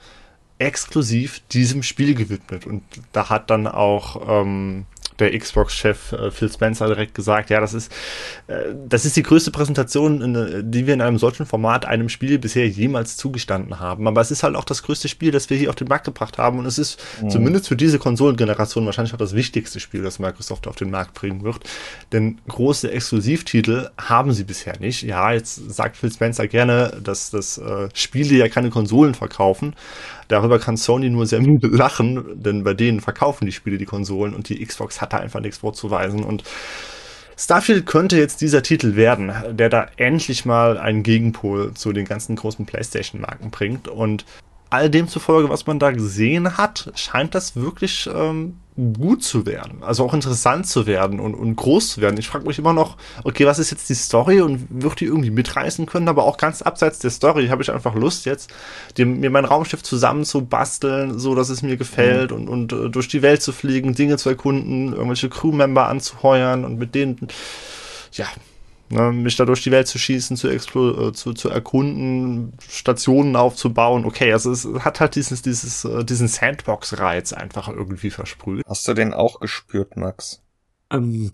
[0.58, 2.66] exklusiv diesem Spiel gewidmet.
[2.66, 4.86] Und da hat dann auch ähm,
[5.18, 7.92] der Xbox-Chef äh, Phil Spencer direkt gesagt, ja, das ist,
[8.46, 12.38] äh, das ist die größte Präsentation, in, die wir in einem solchen Format einem Spiel
[12.38, 14.06] bisher jemals zugestanden haben.
[14.06, 16.38] Aber es ist halt auch das größte Spiel, das wir hier auf den Markt gebracht
[16.38, 16.58] haben.
[16.58, 17.30] Und es ist mhm.
[17.30, 21.42] zumindest für diese Konsolengeneration wahrscheinlich auch das wichtigste Spiel, das Microsoft auf den Markt bringen
[21.42, 21.60] wird.
[22.12, 25.02] Denn große Exklusivtitel haben sie bisher nicht.
[25.02, 29.74] Ja, jetzt sagt Phil Spencer gerne, dass das äh, Spiele ja keine Konsolen verkaufen.
[30.28, 34.34] Darüber kann Sony nur sehr müde lachen, denn bei denen verkaufen die Spiele die Konsolen
[34.34, 36.42] und die Xbox hat da einfach nichts vorzuweisen und
[37.38, 42.34] Starfield könnte jetzt dieser Titel werden, der da endlich mal einen Gegenpol zu den ganzen
[42.34, 43.88] großen PlayStation-Marken bringt.
[43.88, 44.24] Und
[44.70, 49.82] all dem zufolge, was man da gesehen hat, scheint das wirklich ähm, gut zu werden.
[49.82, 52.18] Also auch interessant zu werden und, und groß zu werden.
[52.18, 55.30] Ich frage mich immer noch, okay, was ist jetzt die Story und wird die irgendwie
[55.30, 56.08] mitreißen können?
[56.08, 58.52] Aber auch ganz abseits der Story habe ich einfach Lust jetzt,
[58.98, 62.36] die, mir mein Raumschiff zusammenzubasteln, so dass es mir gefällt mhm.
[62.36, 66.78] und, und uh, durch die Welt zu fliegen, Dinge zu erkunden, irgendwelche Crewmember anzuheuern und
[66.78, 67.28] mit denen,
[68.12, 68.26] ja,
[68.88, 74.04] Ne, mich da durch die Welt zu schießen, zu, äh, zu, zu erkunden, Stationen aufzubauen.
[74.04, 78.64] Okay, also es hat halt dieses, dieses, äh, diesen Sandbox-Reiz einfach irgendwie versprüht.
[78.66, 80.40] Hast du den auch gespürt, Max?
[80.90, 81.32] Ähm,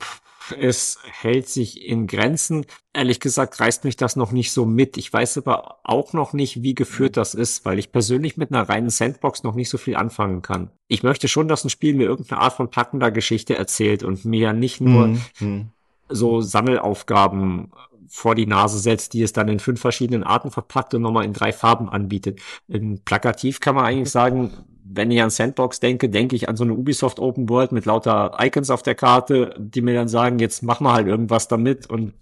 [0.59, 2.65] es hält sich in Grenzen.
[2.95, 4.97] Ehrlich gesagt reißt mich das noch nicht so mit.
[4.97, 8.69] Ich weiß aber auch noch nicht, wie geführt das ist, weil ich persönlich mit einer
[8.69, 10.71] reinen Sandbox noch nicht so viel anfangen kann.
[10.88, 14.53] Ich möchte schon, dass ein Spiel mir irgendeine Art von packender Geschichte erzählt und mir
[14.53, 15.71] nicht nur mhm.
[16.12, 17.72] So Sammelaufgaben
[18.09, 21.33] vor die Nase setzt, die es dann in fünf verschiedenen Arten verpackt und nochmal in
[21.33, 22.40] drei Farben anbietet.
[22.68, 24.51] In plakativ kann man eigentlich sagen,
[24.85, 28.37] wenn ich an Sandbox denke, denke ich an so eine Ubisoft Open World mit lauter
[28.38, 32.12] Icons auf der Karte, die mir dann sagen, jetzt mach mal halt irgendwas damit und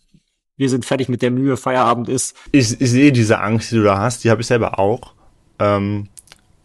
[0.57, 2.37] wir sind fertig mit der Mühe, Feierabend ist.
[2.53, 5.15] Ich, ich sehe diese Angst, die du da hast, die habe ich selber auch.
[5.59, 6.09] Ähm,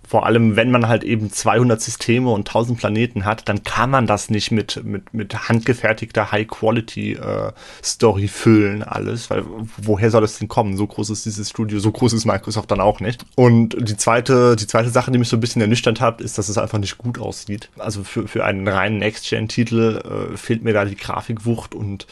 [0.08, 4.08] vor allem, wenn man halt eben 200 Systeme und 1000 Planeten hat, dann kann man
[4.08, 9.44] das nicht mit, mit, mit handgefertigter High-Quality-Story äh, füllen, alles, weil
[9.78, 10.78] woher soll das denn kommen?
[10.78, 13.26] So groß ist dieses Studio, so groß ist Microsoft dann auch nicht.
[13.36, 16.50] Und die zweite, die zweite Sache, die mich so ein bisschen ernüchtert hat, ist, dass
[16.50, 17.70] es einfach nicht gut aussieht.
[17.78, 20.02] Also für, für einen reinen Next-Gen-Titel
[20.34, 22.06] äh, fehlt mir da die Grafikwucht und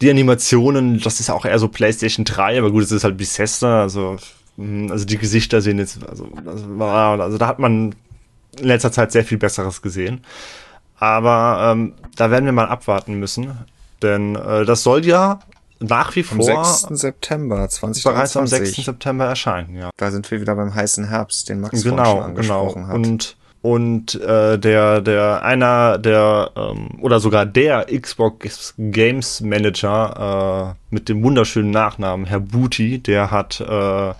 [0.00, 3.80] die Animationen, das ist auch eher so PlayStation 3, aber gut, es ist halt Bethesda,
[3.80, 4.18] also
[4.58, 7.94] also die Gesichter sehen jetzt, also, also, also da hat man
[8.58, 10.22] in letzter Zeit sehr viel Besseres gesehen.
[10.98, 13.58] Aber ähm, da werden wir mal abwarten müssen.
[14.02, 15.40] Denn äh, das soll ja
[15.78, 17.00] nach wie vor am 6.
[17.00, 18.76] September 2020 bereits am 6.
[18.76, 19.90] September erscheinen, ja.
[19.96, 22.88] Da sind wir wieder beim heißen Herbst, den Max genau, schon angesprochen genau.
[22.88, 22.94] hat.
[22.94, 30.94] Und und äh, der der einer der ähm, oder sogar der Xbox Games Manager äh,
[30.94, 34.14] mit dem wunderschönen Nachnamen Herr Booty, der hat äh,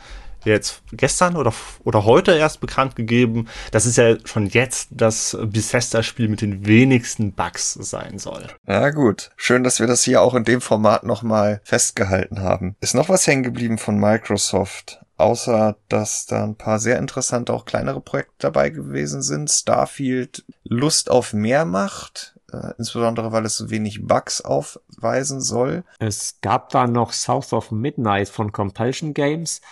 [0.46, 1.52] jetzt gestern oder,
[1.84, 7.32] oder heute erst bekannt gegeben, dass es ja schon jetzt das Bethesda-Spiel mit den wenigsten
[7.32, 8.46] Bugs sein soll.
[8.66, 12.76] Ja gut, schön, dass wir das hier auch in dem Format nochmal festgehalten haben.
[12.80, 15.00] Ist noch was hängen geblieben von Microsoft?
[15.18, 19.50] Außer, dass da ein paar sehr interessante, auch kleinere Projekte dabei gewesen sind.
[19.50, 25.84] Starfield Lust auf mehr macht, äh, insbesondere weil es so wenig Bugs aufweisen soll.
[25.98, 29.62] Es gab da noch South of Midnight von Compulsion Games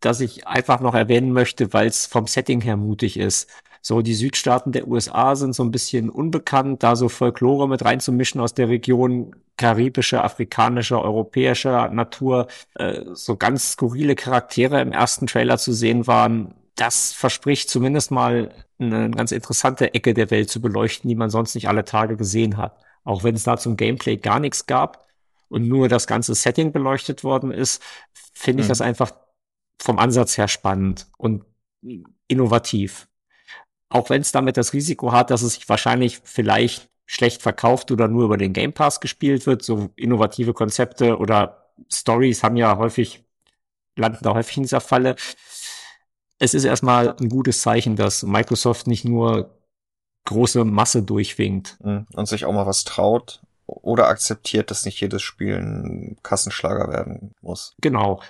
[0.00, 3.48] das ich einfach noch erwähnen möchte, weil es vom Setting her mutig ist.
[3.82, 8.40] So, die Südstaaten der USA sind so ein bisschen unbekannt, da so Folklore mit reinzumischen
[8.40, 15.58] aus der Region karibischer, afrikanischer, europäischer Natur, äh, so ganz skurrile Charaktere im ersten Trailer
[15.58, 16.54] zu sehen waren.
[16.76, 21.54] Das verspricht zumindest mal eine ganz interessante Ecke der Welt zu beleuchten, die man sonst
[21.54, 22.76] nicht alle Tage gesehen hat.
[23.04, 25.06] Auch wenn es da zum Gameplay gar nichts gab
[25.48, 27.82] und nur das ganze Setting beleuchtet worden ist,
[28.32, 28.70] finde ich mhm.
[28.70, 29.12] das einfach
[29.82, 31.44] vom Ansatz her spannend und
[32.28, 33.08] innovativ.
[33.88, 38.06] Auch wenn es damit das Risiko hat, dass es sich wahrscheinlich vielleicht schlecht verkauft oder
[38.06, 39.62] nur über den Game Pass gespielt wird.
[39.62, 43.24] So innovative Konzepte oder Stories haben ja häufig,
[43.96, 45.16] landen da häufig in dieser Falle.
[46.38, 49.58] Es ist erstmal ein gutes Zeichen, dass Microsoft nicht nur
[50.26, 51.78] große Masse durchwinkt.
[51.82, 52.06] Mhm.
[52.14, 57.34] Und sich auch mal was traut oder akzeptiert, dass nicht jedes Spiel ein Kassenschlager werden
[57.40, 57.74] muss.
[57.80, 58.20] Genau.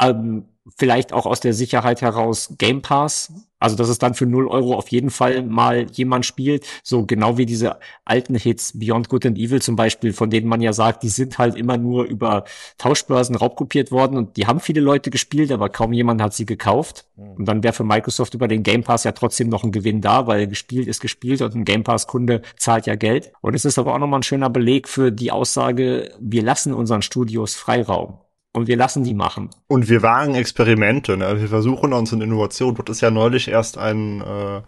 [0.00, 0.44] Ähm,
[0.76, 3.32] vielleicht auch aus der Sicherheit heraus Game Pass.
[3.60, 6.66] Also, dass es dann für 0 Euro auf jeden Fall mal jemand spielt.
[6.82, 10.60] So genau wie diese alten Hits Beyond Good and Evil zum Beispiel, von denen man
[10.60, 12.44] ja sagt, die sind halt immer nur über
[12.76, 17.06] Tauschbörsen raubkopiert worden und die haben viele Leute gespielt, aber kaum jemand hat sie gekauft.
[17.16, 17.36] Hm.
[17.36, 20.26] Und dann wäre für Microsoft über den Game Pass ja trotzdem noch ein Gewinn da,
[20.26, 23.32] weil gespielt ist gespielt und ein Game Pass Kunde zahlt ja Geld.
[23.40, 27.00] Und es ist aber auch nochmal ein schöner Beleg für die Aussage, wir lassen unseren
[27.00, 28.18] Studios Freiraum.
[28.54, 29.50] Und wir lassen die machen.
[29.66, 31.40] Und wir wagen Experimente, ne?
[31.40, 32.74] wir versuchen uns in Innovation.
[32.74, 34.62] Dort ist ja neulich erst ein, äh,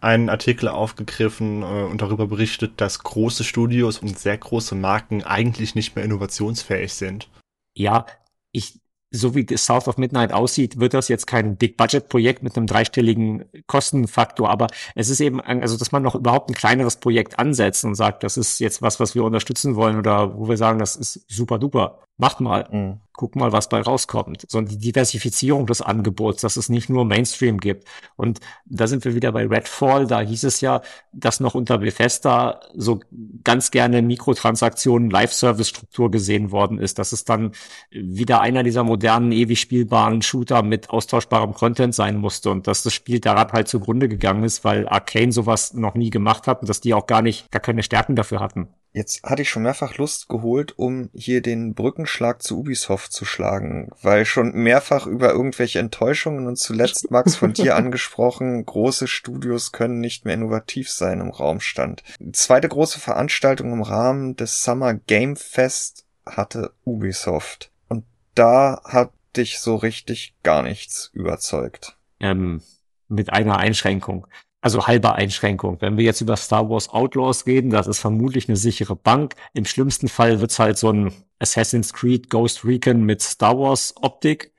[0.00, 5.74] ein Artikel aufgegriffen äh, und darüber berichtet, dass große Studios und sehr große Marken eigentlich
[5.74, 7.28] nicht mehr innovationsfähig sind.
[7.74, 8.04] Ja,
[8.52, 13.46] ich, so wie South of Midnight aussieht, wird das jetzt kein Big-Budget-Projekt mit einem dreistelligen
[13.66, 17.94] Kostenfaktor, aber es ist eben, also dass man noch überhaupt ein kleineres Projekt ansetzt und
[17.94, 21.24] sagt, das ist jetzt was, was wir unterstützen wollen oder wo wir sagen, das ist
[21.28, 23.00] super duper macht mal, mhm.
[23.16, 24.46] Guck mal, was bei rauskommt.
[24.48, 27.86] Sondern die Diversifizierung des Angebots, dass es nicht nur Mainstream gibt.
[28.16, 32.60] Und da sind wir wieder bei Redfall, da hieß es ja, dass noch unter Bethesda
[32.74, 33.00] so
[33.44, 37.52] ganz gerne Mikrotransaktionen Live-Service-Struktur gesehen worden ist, dass es dann
[37.90, 42.94] wieder einer dieser modernen, ewig spielbaren Shooter mit austauschbarem Content sein musste und dass das
[42.94, 46.80] Spiel daran halt zugrunde gegangen ist, weil Arcane sowas noch nie gemacht hat und dass
[46.80, 48.68] die auch gar nicht, gar keine Stärken dafür hatten.
[48.96, 53.90] Jetzt hatte ich schon mehrfach Lust geholt, um hier den Brückenschlag zu Ubisoft zu schlagen,
[54.00, 60.00] weil schon mehrfach über irgendwelche Enttäuschungen und zuletzt, Max, von dir angesprochen, große Studios können
[60.00, 62.04] nicht mehr innovativ sein im Raum stand.
[62.32, 67.70] zweite große Veranstaltung im Rahmen des Summer Game Fest hatte Ubisoft.
[67.88, 71.98] Und da hat dich so richtig gar nichts überzeugt.
[72.18, 72.62] Ähm,
[73.08, 74.26] mit einer Einschränkung
[74.66, 75.76] also halber Einschränkung.
[75.78, 79.36] Wenn wir jetzt über Star Wars Outlaws reden, das ist vermutlich eine sichere Bank.
[79.54, 84.52] Im schlimmsten Fall wird's halt so ein Assassin's Creed Ghost Recon mit Star Wars Optik.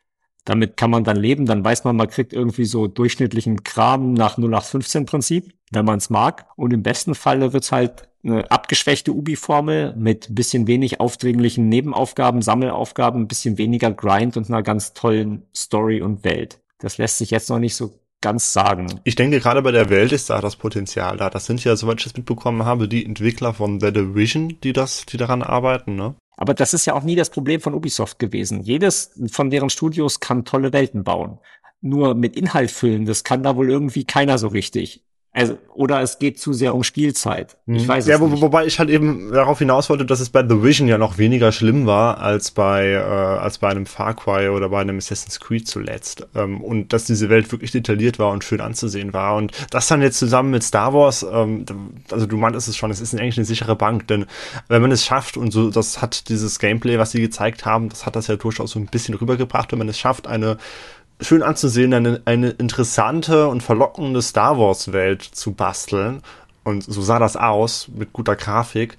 [0.46, 4.38] Damit kann man dann leben, dann weiß man, man kriegt irgendwie so durchschnittlichen Kram nach
[4.38, 6.46] 0815 Prinzip, wenn man es mag.
[6.56, 13.28] Und im besten Falle wird's halt eine abgeschwächte Ubi-Formel mit bisschen wenig aufdringlichen Nebenaufgaben, Sammelaufgaben,
[13.28, 16.62] bisschen weniger Grind und einer ganz tollen Story und Welt.
[16.80, 19.00] Das lässt sich jetzt noch nicht so ganz sagen.
[19.04, 21.30] Ich denke, gerade bei der Welt ist da das Potenzial da.
[21.30, 25.06] Das sind ja, soweit ich das mitbekommen habe, die Entwickler von The Division, die das,
[25.06, 26.16] die daran arbeiten, ne?
[26.38, 28.62] Aber das ist ja auch nie das Problem von Ubisoft gewesen.
[28.62, 31.40] Jedes von deren Studios kann tolle Welten bauen.
[31.82, 35.04] Nur mit Inhalt füllen, das kann da wohl irgendwie keiner so richtig.
[35.38, 37.58] Also, oder es geht zu sehr um Spielzeit.
[37.68, 37.88] Ich mhm.
[37.88, 38.42] weiß ja, es wo, nicht.
[38.42, 41.52] Wobei ich halt eben darauf hinaus wollte, dass es bei The Vision ja noch weniger
[41.52, 45.68] schlimm war als bei, äh, als bei einem Far Cry oder bei einem Assassin's Creed
[45.68, 46.26] zuletzt.
[46.34, 49.36] Ähm, und dass diese Welt wirklich detailliert war und schön anzusehen war.
[49.36, 51.66] Und das dann jetzt zusammen mit Star Wars, ähm,
[52.10, 54.26] also du meintest es schon, es ist eigentlich eine sichere Bank, denn
[54.70, 58.08] wenn man es schafft, und so, das hat dieses Gameplay, was sie gezeigt haben, das
[58.08, 60.58] hat das ja durchaus so ein bisschen rübergebracht, wenn man es schafft, eine
[61.20, 66.22] schön anzusehen, eine, eine interessante und verlockende Star Wars Welt zu basteln.
[66.64, 68.98] Und so sah das aus mit guter Grafik.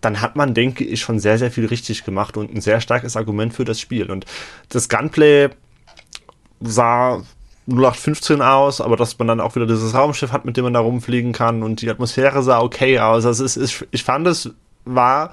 [0.00, 3.16] Dann hat man, denke ich, schon sehr, sehr viel richtig gemacht und ein sehr starkes
[3.16, 4.10] Argument für das Spiel.
[4.10, 4.26] Und
[4.68, 5.48] das Gunplay
[6.60, 7.22] sah
[7.66, 10.80] 0815 aus, aber dass man dann auch wieder dieses Raumschiff hat, mit dem man da
[10.80, 13.24] rumfliegen kann und die Atmosphäre sah okay aus.
[13.24, 14.50] Also es ist, ich fand es
[14.84, 15.32] war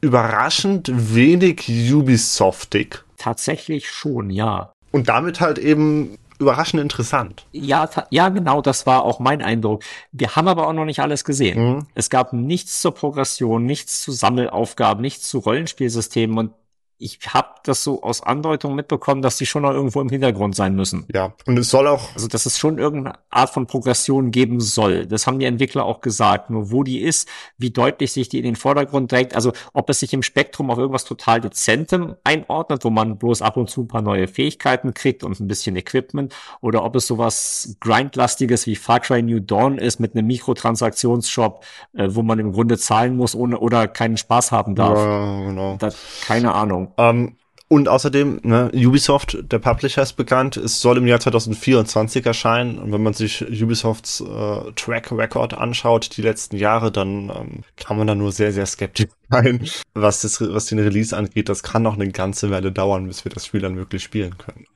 [0.00, 3.02] überraschend wenig Ubisoftig.
[3.18, 7.46] Tatsächlich schon, ja und damit halt eben überraschend interessant.
[7.50, 9.82] Ja, ja, genau, das war auch mein Eindruck.
[10.12, 11.58] Wir haben aber auch noch nicht alles gesehen.
[11.58, 11.86] Mhm.
[11.96, 16.52] Es gab nichts zur Progression, nichts zu Sammelaufgaben, nichts zu Rollenspielsystemen und
[16.98, 20.76] ich habe das so aus Andeutungen mitbekommen, dass die schon noch irgendwo im Hintergrund sein
[20.76, 21.06] müssen.
[21.12, 22.14] Ja, und es soll auch.
[22.14, 25.06] Also, dass es schon irgendeine Art von Progression geben soll.
[25.06, 26.50] Das haben die Entwickler auch gesagt.
[26.50, 27.28] Nur wo die ist,
[27.58, 29.34] wie deutlich sich die in den Vordergrund trägt.
[29.34, 33.56] Also, ob es sich im Spektrum auf irgendwas total Dezentem einordnet, wo man bloß ab
[33.56, 37.76] und zu ein paar neue Fähigkeiten kriegt und ein bisschen Equipment, oder ob es sowas
[37.80, 42.78] Grindlastiges wie Far Cry New Dawn ist mit einem Mikrotransaktionsshop, äh, wo man im Grunde
[42.78, 44.98] zahlen muss ohne oder keinen Spaß haben darf.
[44.98, 45.76] Ja, genau.
[45.78, 46.83] Das, keine Ahnung.
[46.96, 47.36] Ähm,
[47.68, 52.78] und außerdem, ne, Ubisoft, der Publisher ist bekannt, es soll im Jahr 2024 erscheinen.
[52.78, 57.96] Und wenn man sich Ubisofts äh, Track Record anschaut, die letzten Jahre, dann ähm, kann
[57.96, 61.48] man da nur sehr, sehr skeptisch sein, was, das, was den Release angeht.
[61.48, 64.66] Das kann noch eine ganze Weile dauern, bis wir das Spiel dann wirklich spielen können.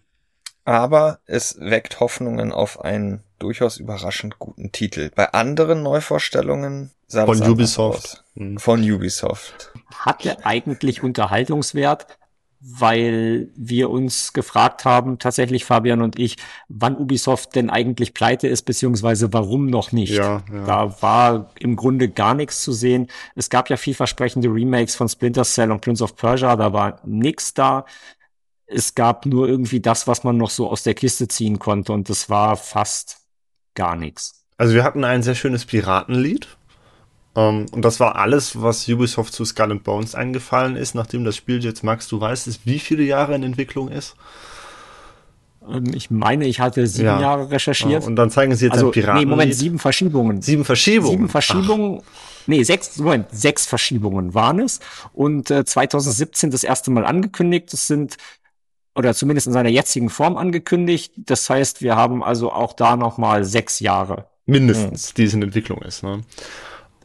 [0.64, 5.10] Aber es weckt Hoffnungen auf einen durchaus überraschend guten Titel.
[5.14, 7.98] Bei anderen Neuvorstellungen sah Von Ubisoft.
[7.98, 8.24] Aus.
[8.34, 8.58] Mhm.
[8.58, 12.06] Von Ubisoft hatte eigentlich Unterhaltungswert,
[12.60, 16.36] weil wir uns gefragt haben, tatsächlich Fabian und ich,
[16.68, 20.12] wann Ubisoft denn eigentlich pleite ist, beziehungsweise warum noch nicht.
[20.12, 20.64] Ja, ja.
[20.64, 23.08] Da war im Grunde gar nichts zu sehen.
[23.36, 27.54] Es gab ja vielversprechende Remakes von Splinter Cell und Prince of Persia, da war nichts
[27.54, 27.84] da.
[28.66, 32.10] Es gab nur irgendwie das, was man noch so aus der Kiste ziehen konnte und
[32.10, 33.27] das war fast
[33.78, 34.44] gar nichts.
[34.58, 36.48] Also wir hatten ein sehr schönes Piratenlied,
[37.34, 41.24] um, ähm, und das war alles, was Ubisoft zu Skull and Bones eingefallen ist, nachdem
[41.24, 44.16] das Spiel jetzt, Max, du weißt es, wie viele Jahre in Entwicklung ist?
[45.68, 47.20] Ähm, ich meine, ich hatte sieben ja.
[47.20, 48.06] Jahre recherchiert.
[48.06, 49.20] und dann zeigen sie jetzt also, ein Piraten.
[49.20, 50.42] Nee, Moment, sieben Verschiebungen.
[50.42, 51.12] Sieben Verschiebungen.
[51.12, 52.00] Sieben Verschiebungen.
[52.00, 52.46] Ach.
[52.46, 54.80] nee, sechs, Moment, sechs Verschiebungen waren es.
[55.12, 57.72] Und äh, 2017 das erste Mal angekündigt.
[57.72, 58.16] Das sind
[58.98, 61.12] oder zumindest in seiner jetzigen Form angekündigt.
[61.16, 64.26] Das heißt, wir haben also auch da nochmal sechs Jahre.
[64.44, 66.02] Mindestens, die es in Entwicklung ist.
[66.02, 66.22] Ne?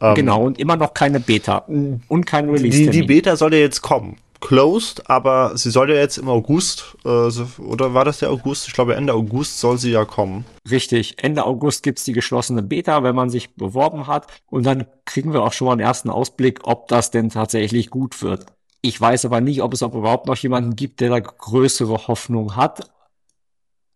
[0.02, 2.78] Ähm, genau, und immer noch keine Beta und kein Release.
[2.78, 4.18] Die, die Beta soll ja jetzt kommen.
[4.40, 7.30] Closed, aber sie soll ja jetzt im August, äh,
[7.62, 8.68] oder war das der August?
[8.68, 10.44] Ich glaube, Ende August soll sie ja kommen.
[10.70, 14.28] Richtig, Ende August gibt's die geschlossene Beta, wenn man sich beworben hat.
[14.50, 18.22] Und dann kriegen wir auch schon mal einen ersten Ausblick, ob das denn tatsächlich gut
[18.22, 18.48] wird.
[18.86, 22.58] Ich weiß aber nicht, ob es auch überhaupt noch jemanden gibt, der da größere Hoffnung
[22.58, 22.92] hat,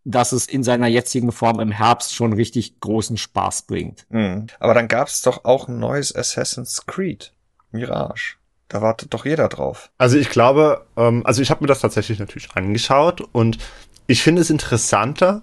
[0.05, 4.05] dass es in seiner jetzigen Form im Herbst schon richtig großen Spaß bringt.
[4.09, 4.47] Mhm.
[4.61, 7.33] Aber dann gab es doch auch ein neues Assassin's Creed,
[7.71, 8.38] Mirage.
[8.69, 9.91] Da wartet doch jeder drauf.
[9.97, 13.57] Also ich glaube, ähm, also ich habe mir das tatsächlich natürlich angeschaut und
[14.07, 15.41] ich finde es interessanter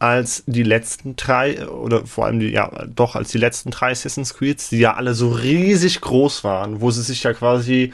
[0.00, 4.34] als die letzten drei oder vor allem die, ja, doch als die letzten drei Assassin's
[4.34, 7.92] Creeds, die ja alle so riesig groß waren, wo sie sich ja quasi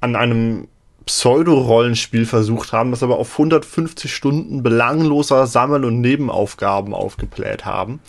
[0.00, 0.68] an einem
[1.06, 8.00] Pseudo-Rollenspiel versucht haben, das aber auf 150 Stunden belangloser Sammel- und Nebenaufgaben aufgebläht haben.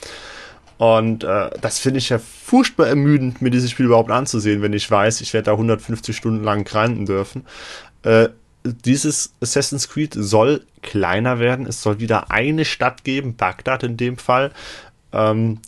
[0.77, 4.89] Und äh, das finde ich ja furchtbar ermüdend, mir dieses Spiel überhaupt anzusehen, wenn ich
[4.89, 7.45] weiß, ich werde da 150 Stunden lang grinden dürfen.
[8.03, 8.29] Äh,
[8.63, 11.65] dieses Assassin's Creed soll kleiner werden.
[11.65, 14.51] Es soll wieder eine Stadt geben, Bagdad in dem Fall.
[15.13, 15.59] Ähm,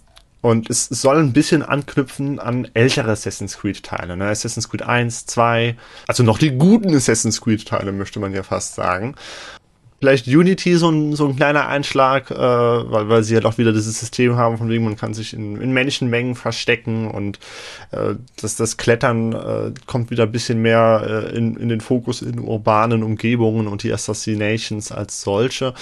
[0.42, 4.18] und es soll ein bisschen anknüpfen an ältere Assassin's Creed-Teile.
[4.18, 4.26] Ne?
[4.26, 5.76] Assassin's Creed 1, 2,
[6.08, 9.16] also noch die guten Assassin's Creed-Teile, möchte man ja fast sagen.
[10.00, 13.72] Vielleicht Unity so ein, so ein kleiner Einschlag, äh, weil, weil sie halt auch wieder
[13.72, 17.38] dieses System haben, von wegen man kann sich in, in Menschenmengen verstecken und
[17.92, 22.24] äh, dass das Klettern äh, kommt wieder ein bisschen mehr äh, in, in den Fokus
[22.24, 25.76] in urbanen Umgebungen und die Assassinations als solche.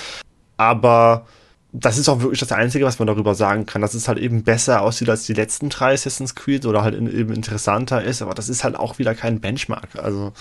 [0.57, 1.25] Aber
[1.71, 4.43] das ist auch wirklich das Einzige, was man darüber sagen kann, dass es halt eben
[4.43, 8.49] besser aussieht als die letzten drei Assassin's Creed oder halt eben interessanter ist, aber das
[8.49, 9.95] ist halt auch wieder kein Benchmark.
[9.95, 10.33] Also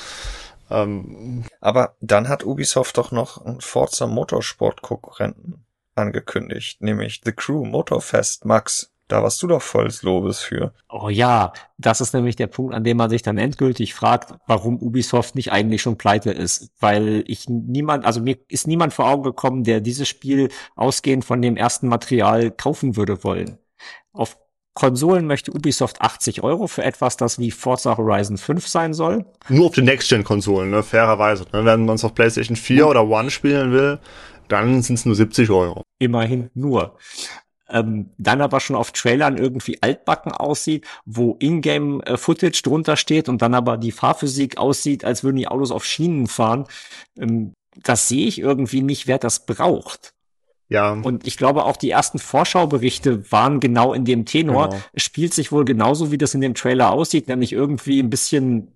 [0.71, 5.65] ähm, aber dann hat Ubisoft doch noch einen Forza Motorsport-Konkurrenten
[5.95, 8.93] angekündigt, nämlich The Crew Motorfest Max.
[9.09, 10.75] Da warst du doch volles Lobes für.
[10.91, 14.77] Oh ja, das ist nämlich der Punkt, an dem man sich dann endgültig fragt, warum
[14.77, 16.71] Ubisoft nicht eigentlich schon pleite ist.
[16.79, 21.41] Weil ich niemand, also mir ist niemand vor Augen gekommen, der dieses Spiel ausgehend von
[21.41, 23.59] dem ersten Material kaufen würde wollen.
[24.13, 24.37] Auf
[24.75, 29.25] Konsolen möchte Ubisoft 80 Euro für etwas, das wie Forza Horizon 5 sein soll.
[29.49, 30.85] Nur auf den Next-Gen-Konsolen, ne?
[30.85, 31.47] fairerweise.
[31.53, 31.65] Ne?
[31.65, 33.99] Wenn man es auf PlayStation 4 oder One spielen will,
[34.47, 35.83] dann sind es nur 70 Euro.
[35.99, 36.97] Immerhin nur
[37.71, 43.55] ähm, dann aber schon auf Trailern irgendwie altbacken aussieht, wo Ingame-Footage drunter steht und dann
[43.55, 46.67] aber die Fahrphysik aussieht, als würden die Autos auf Schienen fahren.
[47.19, 50.15] Ähm, das sehe ich irgendwie nicht, wer das braucht.
[50.69, 50.93] Ja.
[50.93, 54.69] Und ich glaube, auch die ersten Vorschauberichte waren genau in dem Tenor.
[54.69, 54.83] Genau.
[54.93, 58.69] Es spielt sich wohl genauso, wie das in dem Trailer aussieht, nämlich irgendwie ein bisschen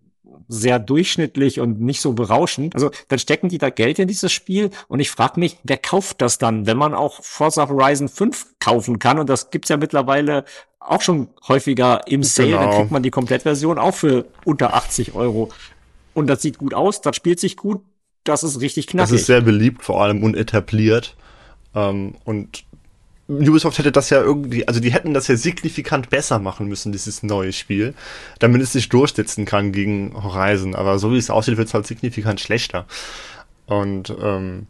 [0.48, 2.74] sehr durchschnittlich und nicht so berauschend.
[2.74, 6.20] Also dann stecken die da Geld in dieses Spiel und ich frage mich, wer kauft
[6.20, 10.44] das dann, wenn man auch Forza Horizon 5 kaufen kann und das gibt's ja mittlerweile
[10.80, 12.60] auch schon häufiger im Sale, genau.
[12.60, 15.50] dann kriegt man die Komplettversion auch für unter 80 Euro.
[16.14, 17.82] Und das sieht gut aus, das spielt sich gut,
[18.24, 19.10] das ist richtig knackig.
[19.10, 21.16] Das ist sehr beliebt, vor allem und etabliert.
[21.74, 22.64] Ähm, und
[23.28, 27.22] Ubisoft hätte das ja irgendwie, also die hätten das ja signifikant besser machen müssen, dieses
[27.22, 27.94] neue Spiel,
[28.38, 30.74] damit es sich durchsetzen kann gegen Horizon.
[30.74, 32.86] Aber so wie es aussieht, wird es halt signifikant schlechter.
[33.66, 34.66] Und ähm,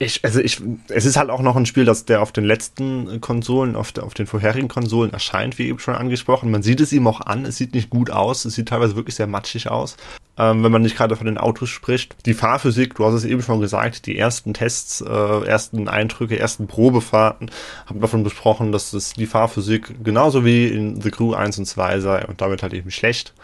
[0.00, 3.20] ich, also ich, es ist halt auch noch ein Spiel, das der auf den letzten
[3.20, 6.52] Konsolen, auf, der, auf den vorherigen Konsolen erscheint, wie eben schon angesprochen.
[6.52, 9.16] Man sieht es ihm auch an, es sieht nicht gut aus, es sieht teilweise wirklich
[9.16, 9.96] sehr matschig aus,
[10.36, 12.14] ähm, wenn man nicht gerade von den Autos spricht.
[12.26, 16.68] Die Fahrphysik, du hast es eben schon gesagt, die ersten Tests, äh, ersten Eindrücke, ersten
[16.68, 17.50] Probefahrten
[17.86, 21.98] haben davon besprochen, dass das die Fahrphysik genauso wie in The Crew 1 und 2
[21.98, 23.34] sei und damit halt eben schlecht.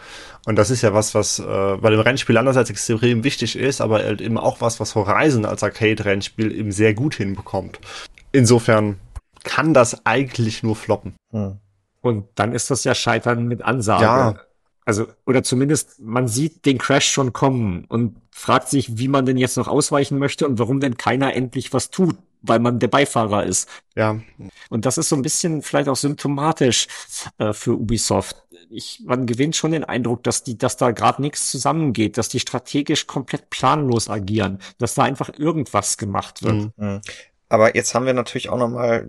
[0.45, 3.99] Und das ist ja was, was äh, bei dem Rennspiel andererseits extrem wichtig ist, aber
[3.99, 7.79] halt eben auch was, was Horizon als Arcade-Rennspiel eben sehr gut hinbekommt.
[8.31, 8.99] Insofern
[9.43, 11.15] kann das eigentlich nur floppen.
[11.31, 11.57] Hm.
[12.01, 14.03] Und dann ist das ja Scheitern mit Ansage.
[14.03, 14.35] Ja.
[14.85, 19.37] Also, oder zumindest man sieht den Crash schon kommen und fragt sich, wie man denn
[19.37, 23.45] jetzt noch ausweichen möchte und warum denn keiner endlich was tut, weil man der Beifahrer
[23.45, 23.67] ist.
[23.95, 24.19] Ja.
[24.69, 26.87] Und das ist so ein bisschen vielleicht auch symptomatisch
[27.39, 28.44] äh, für Ubisoft.
[28.69, 32.39] Ich, man gewinnt schon den Eindruck, dass die, dass da gerade nichts zusammengeht, dass die
[32.39, 36.55] strategisch komplett planlos agieren, dass da einfach irgendwas gemacht wird.
[36.55, 36.71] Mhm.
[36.77, 37.01] mhm.
[37.47, 39.07] Aber jetzt haben wir natürlich auch nochmal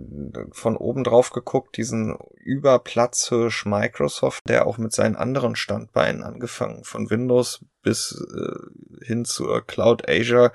[0.52, 7.08] von oben drauf geguckt, diesen Überplatzhirsch Microsoft, der auch mit seinen anderen Standbeinen angefangen, von
[7.08, 10.52] Windows bis äh, hin zur Cloud Azure,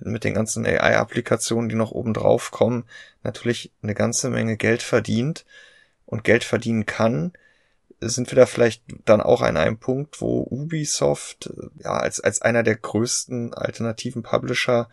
[0.00, 2.84] mit den ganzen AI-Applikationen, die noch oben drauf kommen,
[3.22, 5.44] natürlich eine ganze Menge Geld verdient
[6.06, 7.32] und Geld verdienen kann,
[8.08, 12.42] sind wir da vielleicht dann auch an einem Punkt, wo Ubisoft äh, ja als, als
[12.42, 14.88] einer der größten alternativen Publisher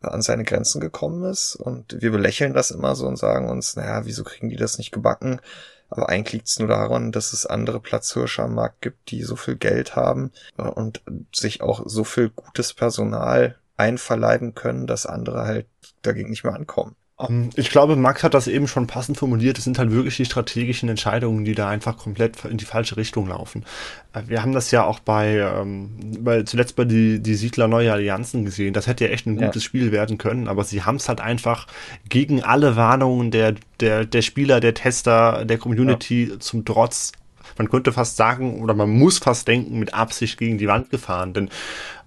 [0.00, 4.04] an seine Grenzen gekommen ist und wir belächeln das immer so und sagen uns, naja,
[4.04, 5.40] wieso kriegen die das nicht gebacken?
[5.88, 9.36] Aber eigentlich liegt es nur daran, dass es andere Platzhirsche am Markt gibt, die so
[9.36, 15.44] viel Geld haben äh, und sich auch so viel gutes Personal einverleiben können, dass andere
[15.44, 15.66] halt
[16.02, 16.96] dagegen nicht mehr ankommen.
[17.18, 19.58] Ähm, ich glaube, Max hat das eben schon passend formuliert.
[19.58, 23.28] Es sind halt wirklich die strategischen Entscheidungen, die da einfach komplett in die falsche Richtung
[23.28, 23.64] laufen.
[24.12, 25.90] Äh, wir haben das ja auch bei, ähm,
[26.20, 28.74] bei zuletzt bei die, die Siedler Neue Allianzen gesehen.
[28.74, 29.66] Das hätte ja echt ein gutes ja.
[29.66, 31.66] Spiel werden können, aber sie haben es halt einfach
[32.08, 36.38] gegen alle Warnungen der, der, der Spieler, der Tester, der Community ja.
[36.38, 37.12] zum Trotz
[37.58, 41.32] man könnte fast sagen, oder man muss fast denken, mit Absicht gegen die Wand gefahren.
[41.32, 41.48] Denn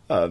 [0.10, 0.30] äh,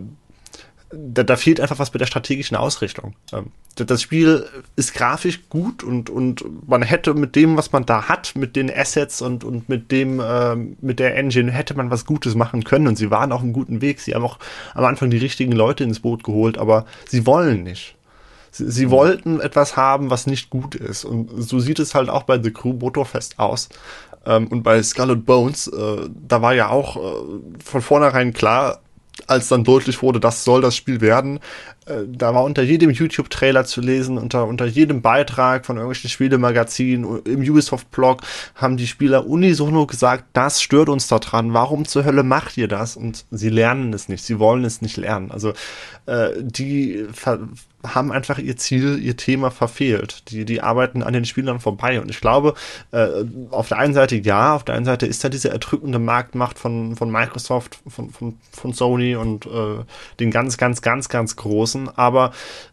[0.91, 3.14] da, da fehlt einfach was mit der strategischen Ausrichtung.
[3.32, 8.09] Ähm, das Spiel ist grafisch gut und, und man hätte mit dem, was man da
[8.09, 12.05] hat, mit den Assets und, und mit dem, ähm, mit der Engine, hätte man was
[12.05, 14.01] Gutes machen können und sie waren auf einem guten Weg.
[14.01, 14.39] Sie haben auch
[14.74, 17.97] am Anfang die richtigen Leute ins Boot geholt, aber sie wollen nicht.
[18.51, 18.91] Sie, sie mhm.
[18.91, 21.05] wollten etwas haben, was nicht gut ist.
[21.05, 23.68] Und so sieht es halt auch bei The Crew Motorfest aus.
[24.26, 28.80] Ähm, und bei Skull Bones, äh, da war ja auch äh, von vornherein klar,
[29.26, 31.40] als dann deutlich wurde, das soll das Spiel werden,
[32.07, 37.41] da war unter jedem YouTube-Trailer zu lesen, unter, unter jedem Beitrag von irgendwelchen Spielemagazinen, im
[37.41, 38.22] Ubisoft-Blog
[38.55, 42.97] haben die Spieler unisono gesagt, das stört uns daran, warum zur Hölle macht ihr das?
[42.97, 45.30] Und sie lernen es nicht, sie wollen es nicht lernen.
[45.30, 45.53] Also
[46.07, 47.07] äh, die
[47.86, 50.30] haben einfach ihr Ziel, ihr Thema verfehlt.
[50.30, 52.01] Die, die arbeiten an den Spielern vorbei.
[52.01, 52.55] Und ich glaube,
[52.91, 56.59] äh, auf der einen Seite ja, auf der einen Seite ist da diese erdrückende Marktmacht
[56.59, 59.84] von, von Microsoft, von, von, von Sony und äh,
[60.18, 61.77] den ganz, ganz, ganz, ganz großen.
[61.86, 62.32] Aber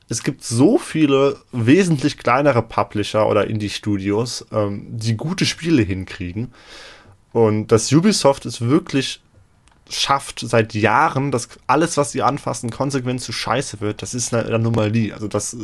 [0.10, 6.54] es gibt so viele wesentlich kleinere Publisher oder Indie-Studios, ähm, die gute Spiele hinkriegen.
[7.34, 9.22] Und das Ubisoft ist wirklich
[9.90, 14.54] schafft seit Jahren, dass alles, was sie anfassen, konsequent zu scheiße wird, das ist eine
[14.54, 15.14] Anomalie.
[15.14, 15.58] Also das, äh,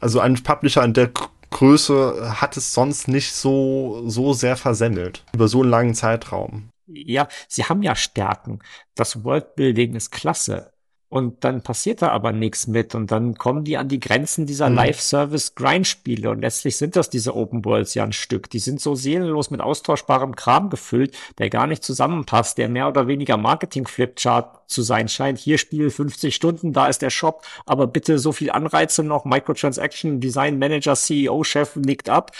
[0.00, 1.10] also ein Publisher in der
[1.50, 5.24] Größe hat es sonst nicht so, so sehr versemmelt.
[5.34, 6.70] Über so einen langen Zeitraum.
[6.86, 8.58] Ja, sie haben ja Stärken.
[8.94, 10.72] Das Worldbuilding ist klasse.
[11.14, 12.96] Und dann passiert da aber nichts mit.
[12.96, 14.74] Und dann kommen die an die Grenzen dieser mhm.
[14.74, 16.28] Live-Service-Grind-Spiele.
[16.28, 18.50] Und letztlich sind das diese Open Worlds ja ein Stück.
[18.50, 23.06] Die sind so seelenlos mit austauschbarem Kram gefüllt, der gar nicht zusammenpasst, der mehr oder
[23.06, 25.38] weniger Marketing-Flipchart zu sein scheint.
[25.38, 29.24] Hier Spiel 50 Stunden, da ist der Shop, aber bitte so viel Anreize noch.
[29.24, 32.32] Microtransaction, Design Manager, CEO-Chef nickt ab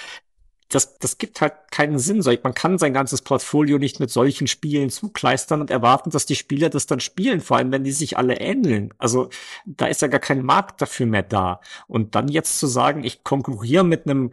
[0.74, 2.22] das, das gibt halt keinen Sinn.
[2.42, 6.68] Man kann sein ganzes Portfolio nicht mit solchen Spielen zukleistern und erwarten, dass die Spieler
[6.68, 8.92] das dann spielen, vor allem wenn die sich alle ähneln.
[8.98, 9.28] Also
[9.66, 11.60] da ist ja gar kein Markt dafür mehr da.
[11.86, 14.32] Und dann jetzt zu sagen, ich konkurriere mit einem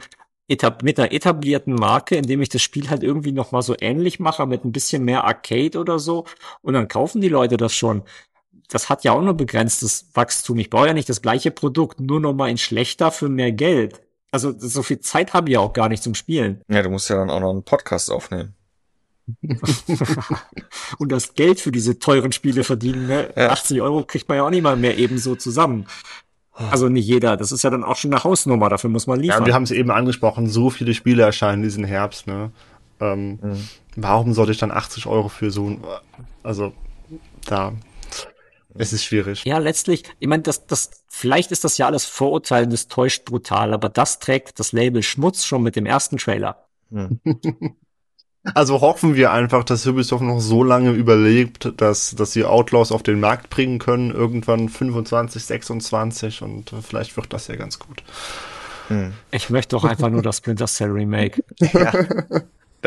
[0.84, 4.46] mit einer etablierten Marke, indem ich das Spiel halt irgendwie noch mal so ähnlich mache,
[4.46, 6.26] mit ein bisschen mehr Arcade oder so,
[6.62, 8.04] und dann kaufen die Leute das schon.
[8.68, 10.58] Das hat ja auch nur begrenztes Wachstum.
[10.60, 14.02] Ich brauche ja nicht das gleiche Produkt, nur noch mal in schlechter für mehr Geld.
[14.32, 16.62] Also so viel Zeit habe ich ja auch gar nicht zum Spielen.
[16.70, 18.54] Ja, du musst ja dann auch noch einen Podcast aufnehmen.
[20.98, 23.30] und das Geld für diese teuren Spiele verdienen, ne?
[23.36, 23.50] Ja.
[23.50, 25.86] 80 Euro kriegt man ja auch nicht mal mehr ebenso zusammen.
[26.70, 29.42] Also nicht jeder, das ist ja dann auch schon eine Hausnummer, dafür muss man liefern.
[29.42, 32.52] Ja, wir haben es eben angesprochen, so viele Spiele erscheinen diesen Herbst, ne?
[33.00, 33.68] Ähm, mhm.
[33.96, 35.84] Warum sollte ich dann 80 Euro für so ein,
[36.44, 36.74] also
[37.46, 37.74] da
[38.76, 39.46] es ist schwierig.
[39.46, 43.74] Ja, letztlich, ich meine, das, das, vielleicht ist das ja alles Vorurteilen, das täuscht brutal,
[43.74, 46.66] aber das trägt das Label Schmutz schon mit dem ersten Trailer.
[46.92, 47.20] Hm.
[48.56, 53.04] Also hoffen wir einfach, dass Ubisoft noch so lange überlebt, dass, dass sie Outlaws auf
[53.04, 58.02] den Markt bringen können, irgendwann 25, 26 und äh, vielleicht wird das ja ganz gut.
[58.88, 59.14] Hm.
[59.30, 61.44] Ich möchte doch einfach nur das Splinter Cell Remake.
[61.60, 61.94] ja.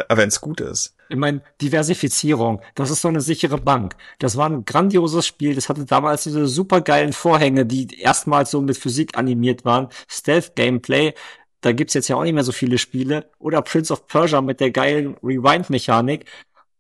[0.08, 0.96] Wenn es gut ist.
[1.08, 3.96] Ich meine, Diversifizierung, das ist so eine sichere Bank.
[4.18, 5.54] Das war ein grandioses Spiel.
[5.54, 9.88] Das hatte damals diese supergeilen Vorhänge, die erstmals so mit Physik animiert waren.
[10.08, 11.14] Stealth-Gameplay,
[11.60, 13.30] da gibt's jetzt ja auch nicht mehr so viele Spiele.
[13.38, 16.26] Oder Prince of Persia mit der geilen Rewind-Mechanik.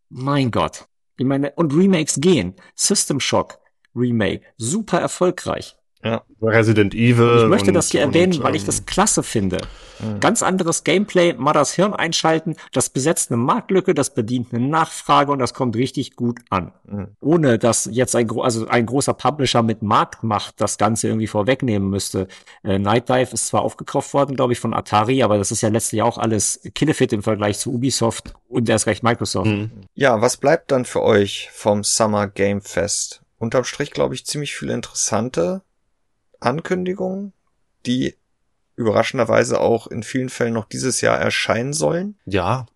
[0.08, 0.86] Mein Gott.
[1.16, 2.54] Ich meine, und Remakes gehen.
[2.74, 3.58] System Shock
[3.94, 5.76] Remake, super erfolgreich.
[6.04, 6.22] Ja.
[6.42, 7.40] Resident Evil.
[7.44, 9.58] Ich möchte und, das hier erwähnen, weil ich das ähm, klasse finde.
[10.00, 10.20] Mhm.
[10.20, 15.32] Ganz anderes Gameplay, mal das Hirn einschalten, das besetzt eine Marktlücke, das bedient eine Nachfrage
[15.32, 16.72] und das kommt richtig gut an.
[16.84, 17.08] Mhm.
[17.20, 22.28] Ohne dass jetzt ein, also ein großer Publisher mit Marktmacht das Ganze irgendwie vorwegnehmen müsste.
[22.62, 25.70] Äh, Night Dive ist zwar aufgekauft worden, glaube ich, von Atari, aber das ist ja
[25.70, 29.46] letztlich auch alles Killefit im Vergleich zu Ubisoft und erst recht Microsoft.
[29.46, 29.70] Mhm.
[29.94, 33.22] Ja, was bleibt dann für euch vom Summer Game Fest?
[33.38, 35.62] Unterm Strich, glaube ich, ziemlich viele interessante
[36.44, 37.32] Ankündigungen,
[37.86, 38.14] die
[38.76, 42.16] überraschenderweise auch in vielen Fällen noch dieses Jahr erscheinen sollen.
[42.26, 42.66] Ja.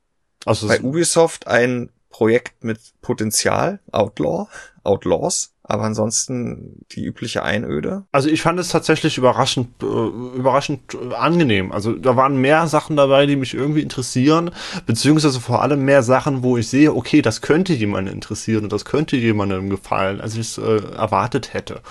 [0.45, 4.47] Also Bei Ubisoft ein Projekt mit Potenzial, Outlaw,
[4.83, 8.05] Outlaws, aber ansonsten die übliche Einöde.
[8.11, 11.71] Also ich fand es tatsächlich überraschend, äh, überraschend äh, angenehm.
[11.71, 14.51] Also da waren mehr Sachen dabei, die mich irgendwie interessieren,
[14.87, 18.87] beziehungsweise vor allem mehr Sachen, wo ich sehe, okay, das könnte jemanden interessieren und das
[18.87, 21.83] könnte jemandem gefallen, als ich es äh, erwartet hätte.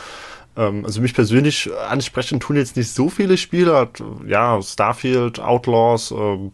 [0.57, 3.89] Ähm, also mich persönlich ansprechen tun jetzt nicht so viele Spiele.
[4.27, 6.49] Ja, Starfield, Outlaws, äh,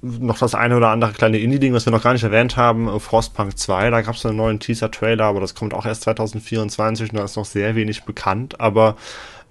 [0.00, 3.00] noch das eine oder andere kleine Indie-Ding, was wir noch gar nicht erwähnt haben, äh,
[3.00, 7.18] Frostpunk 2, da gab es einen neuen Teaser-Trailer, aber das kommt auch erst 2024 und
[7.18, 8.60] da ist noch sehr wenig bekannt.
[8.60, 8.96] Aber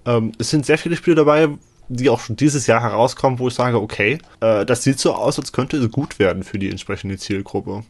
[0.06, 1.48] ähm, es sind sehr viele Spiele dabei,
[1.88, 5.38] die auch schon dieses Jahr herauskommen, wo ich sage, okay, äh, das sieht so aus,
[5.38, 7.84] als könnte es gut werden für die entsprechende Zielgruppe.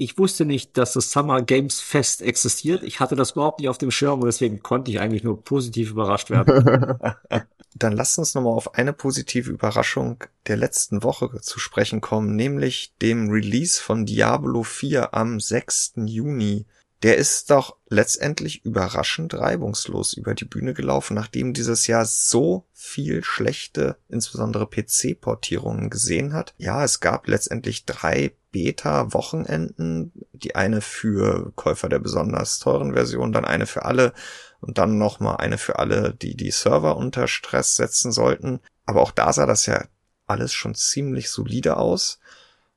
[0.00, 2.82] Ich wusste nicht, dass das Summer Games Fest existiert.
[2.82, 5.90] Ich hatte das überhaupt nicht auf dem Schirm und deswegen konnte ich eigentlich nur positiv
[5.90, 6.98] überrascht werden.
[7.74, 12.94] Dann lasst uns nochmal auf eine positive Überraschung der letzten Woche zu sprechen kommen, nämlich
[13.02, 15.92] dem Release von Diablo 4 am 6.
[16.06, 16.64] Juni.
[17.02, 23.24] Der ist doch letztendlich überraschend reibungslos über die Bühne gelaufen, nachdem dieses Jahr so viel
[23.24, 26.54] schlechte, insbesondere PC-Portierungen gesehen hat.
[26.58, 33.46] Ja, es gab letztendlich drei Beta-Wochenenden, die eine für Käufer der besonders teuren Version, dann
[33.46, 34.12] eine für alle
[34.60, 38.60] und dann nochmal eine für alle, die die Server unter Stress setzen sollten.
[38.84, 39.84] Aber auch da sah das ja
[40.26, 42.18] alles schon ziemlich solide aus.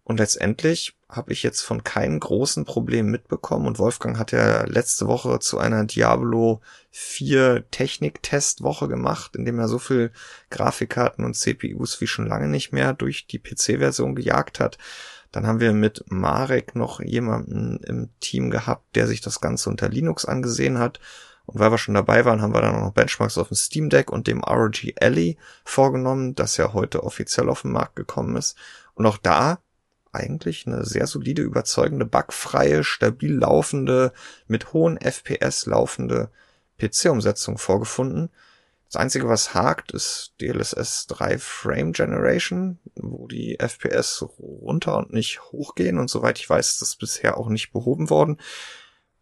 [0.06, 5.08] Und letztendlich habe ich jetzt von keinen großen Problemen mitbekommen und Wolfgang hat ja letzte
[5.08, 6.62] Woche zu einer Diablo
[6.92, 10.12] 4 Technik-Testwoche gemacht, in dem er so viel
[10.50, 14.78] Grafikkarten und CPUs wie schon lange nicht mehr durch die PC-Version gejagt hat.
[15.32, 19.90] Dann haben wir mit Marek noch jemanden im Team gehabt, der sich das Ganze unter
[19.90, 21.00] Linux angesehen hat.
[21.46, 24.12] Und weil wir schon dabei waren, haben wir dann noch Benchmarks auf dem Steam Deck
[24.12, 28.56] und dem ROG Alley vorgenommen, das ja heute offiziell auf den Markt gekommen ist.
[28.94, 29.60] Und auch da
[30.14, 34.14] eigentlich eine sehr solide, überzeugende, bugfreie, stabil laufende,
[34.48, 36.30] mit hohen FPS laufende
[36.80, 38.30] PC-Umsetzung vorgefunden.
[38.94, 45.42] Das Einzige, was hakt, ist DLSS 3 Frame Generation, wo die FPS runter und nicht
[45.52, 48.38] hochgehen und soweit ich weiß, ist das bisher auch nicht behoben worden.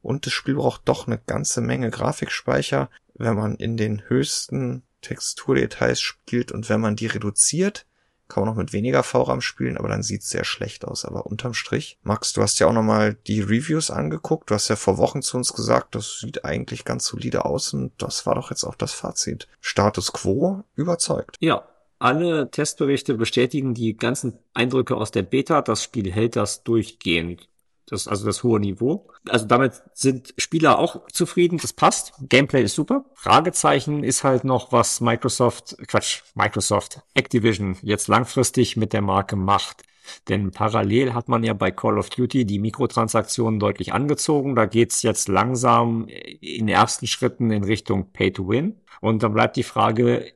[0.01, 6.01] Und das Spiel braucht doch eine ganze Menge Grafikspeicher, wenn man in den höchsten Texturdetails
[6.01, 7.85] spielt und wenn man die reduziert,
[8.31, 11.03] kann man noch mit weniger VRAM spielen, aber dann sieht's sehr schlecht aus.
[11.03, 14.49] Aber unterm Strich, Max, du hast ja auch nochmal die Reviews angeguckt.
[14.49, 17.91] Du hast ja vor Wochen zu uns gesagt, das sieht eigentlich ganz solide aus und
[17.97, 19.47] das war doch jetzt auch das Fazit.
[19.59, 21.35] Status quo überzeugt.
[21.41, 21.67] Ja,
[21.99, 25.61] alle Testberichte bestätigen die ganzen Eindrücke aus der Beta.
[25.61, 27.47] Das Spiel hält das durchgehend.
[27.87, 29.09] Das, also das hohe Niveau.
[29.27, 32.13] Also damit sind Spieler auch zufrieden, das passt.
[32.21, 33.05] Gameplay ist super.
[33.15, 39.83] Fragezeichen ist halt noch, was Microsoft, Quatsch, Microsoft, Activision jetzt langfristig mit der Marke macht.
[40.29, 44.55] Denn parallel hat man ja bei Call of Duty die Mikrotransaktionen deutlich angezogen.
[44.55, 48.81] Da geht's jetzt langsam in ersten Schritten in Richtung Pay to Win.
[48.99, 50.33] Und dann bleibt die Frage,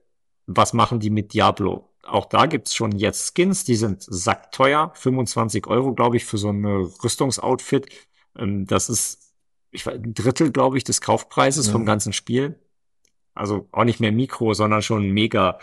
[0.47, 1.89] was machen die mit Diablo?
[2.05, 6.49] Auch da gibt's schon jetzt Skins, die sind sackteuer, 25 Euro, glaube ich, für so
[6.49, 7.87] ein Rüstungsoutfit.
[8.37, 9.25] Ähm, das ist
[9.75, 11.71] ich ein Drittel, glaube ich, des Kaufpreises mhm.
[11.71, 12.59] vom ganzen Spiel.
[13.33, 15.59] Also auch nicht mehr Mikro, sondern schon mega.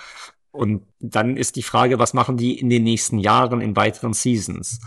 [0.51, 4.80] Und dann ist die Frage, was machen die in den nächsten Jahren in weiteren Seasons?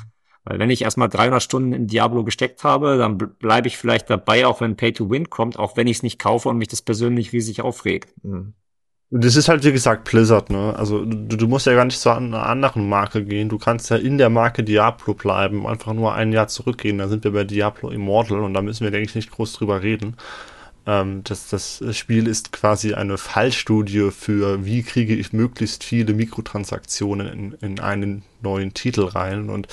[0.44, 4.46] Weil wenn ich erstmal 300 Stunden in Diablo gesteckt habe, dann bleibe ich vielleicht dabei,
[4.46, 6.84] auch wenn Pay to Win kommt, auch wenn ich es nicht kaufe und mich das
[6.84, 8.14] persönlich riesig aufregt.
[8.24, 8.54] Mhm.
[9.12, 10.76] Das ist halt, wie gesagt, Blizzard, ne?
[10.78, 13.50] Also du, du, musst ja gar nicht zu einer anderen Marke gehen.
[13.50, 16.98] Du kannst ja in der Marke Diablo bleiben, einfach nur ein Jahr zurückgehen.
[16.98, 19.84] Da sind wir bei Diablo Immortal und da müssen wir, denke ich, nicht groß drüber
[19.84, 20.18] reden.
[20.88, 27.28] Ähm, das, das Spiel ist quasi eine Fallstudie für, wie kriege ich möglichst viele Mikrotransaktionen
[27.28, 29.50] in, in einen neuen Titel rein.
[29.50, 29.68] Und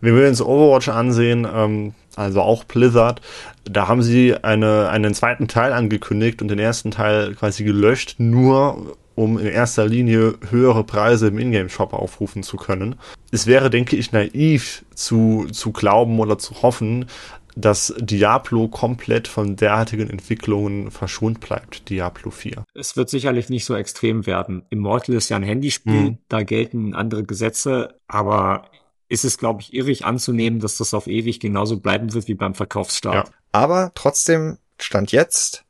[0.00, 3.20] wenn wir uns Overwatch ansehen, ähm, also auch Blizzard,
[3.64, 8.96] da haben sie eine, einen zweiten Teil angekündigt und den ersten Teil quasi gelöscht, nur
[9.14, 12.96] um in erster Linie höhere Preise im Ingame-Shop aufrufen zu können.
[13.30, 17.06] Es wäre, denke ich, naiv zu, zu glauben oder zu hoffen,
[17.54, 22.64] dass Diablo komplett von derartigen Entwicklungen verschont bleibt, Diablo 4.
[22.74, 24.62] Es wird sicherlich nicht so extrem werden.
[24.70, 26.18] Immortal ist ja ein Handyspiel, mhm.
[26.28, 28.70] da gelten andere Gesetze, aber
[29.12, 32.54] ist es, glaube ich, irrig anzunehmen, dass das auf ewig genauso bleiben wird wie beim
[32.54, 33.28] Verkaufsstart.
[33.28, 33.34] Ja.
[33.52, 35.64] Aber trotzdem stand jetzt,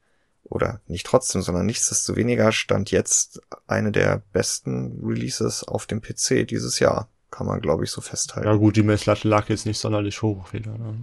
[0.44, 6.78] oder nicht trotzdem, sondern nichtsdestoweniger stand jetzt eine der besten Releases auf dem PC dieses
[6.78, 7.08] Jahr.
[7.32, 8.48] Kann man, glaube ich, so festhalten.
[8.48, 10.70] Ja gut, die Messlatte lag jetzt nicht sonderlich hoch wieder.
[10.78, 10.94] Ne?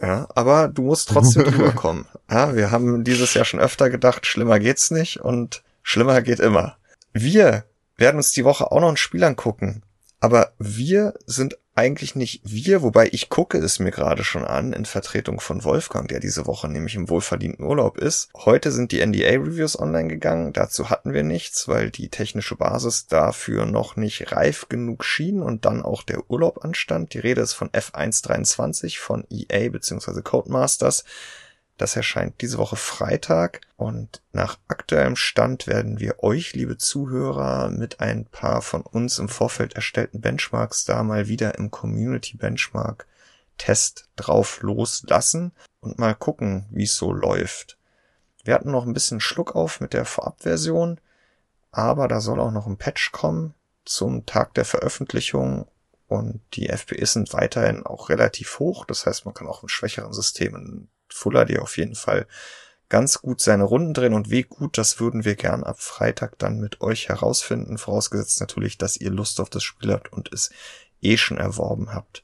[0.00, 2.06] Ja, aber du musst trotzdem drüber kommen.
[2.30, 6.78] Ja, wir haben dieses Jahr schon öfter gedacht, schlimmer geht's nicht und schlimmer geht immer.
[7.12, 7.64] Wir
[7.98, 9.82] werden uns die Woche auch noch ein Spiel angucken,
[10.20, 14.84] aber wir sind eigentlich nicht wir, wobei ich gucke es mir gerade schon an in
[14.84, 18.28] Vertretung von Wolfgang, der diese Woche nämlich im wohlverdienten Urlaub ist.
[18.34, 20.52] Heute sind die NDA-Reviews online gegangen.
[20.52, 25.64] Dazu hatten wir nichts, weil die technische Basis dafür noch nicht reif genug schien und
[25.64, 27.14] dann auch der Urlaub anstand.
[27.14, 30.20] Die Rede ist von F123 von EA bzw.
[30.22, 31.04] Codemasters.
[31.82, 37.98] Das erscheint diese Woche Freitag und nach aktuellem Stand werden wir euch, liebe Zuhörer, mit
[37.98, 43.08] ein paar von uns im Vorfeld erstellten Benchmarks da mal wieder im Community Benchmark
[43.58, 47.78] Test drauf loslassen und mal gucken, wie es so läuft.
[48.44, 51.00] Wir hatten noch ein bisschen Schluck auf mit der Vorabversion,
[51.72, 53.54] aber da soll auch noch ein Patch kommen
[53.84, 55.66] zum Tag der Veröffentlichung
[56.06, 58.84] und die FPS sind weiterhin auch relativ hoch.
[58.84, 62.26] Das heißt, man kann auch in schwächeren Systemen Fuller die auf jeden Fall
[62.88, 66.60] ganz gut seine Runden drehen und wie gut, das würden wir gern ab Freitag dann
[66.60, 70.50] mit euch herausfinden, vorausgesetzt natürlich, dass ihr Lust auf das Spiel habt und es
[71.00, 72.22] eh schon erworben habt.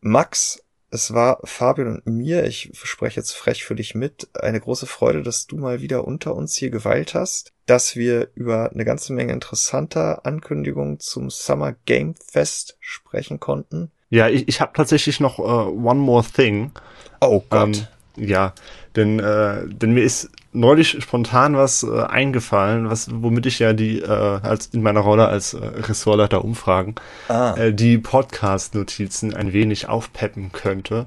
[0.00, 4.86] Max, es war Fabian und mir, ich spreche jetzt frech für dich mit, eine große
[4.86, 9.12] Freude, dass du mal wieder unter uns hier geweilt hast, dass wir über eine ganze
[9.12, 13.90] Menge interessanter Ankündigungen zum Summer Game Fest sprechen konnten.
[14.10, 16.72] Ja, ich, ich habe tatsächlich noch uh, One More Thing.
[17.20, 17.76] Oh Gott.
[17.76, 17.86] Ähm,
[18.16, 18.52] ja,
[18.94, 24.00] denn, äh, denn mir ist neulich spontan was äh, eingefallen, was womit ich ja die
[24.00, 26.94] äh, als in meiner Rolle als äh, Ressortleiter Umfragen
[27.28, 27.54] ah.
[27.56, 31.06] äh, die Podcast Notizen ein wenig aufpeppen könnte,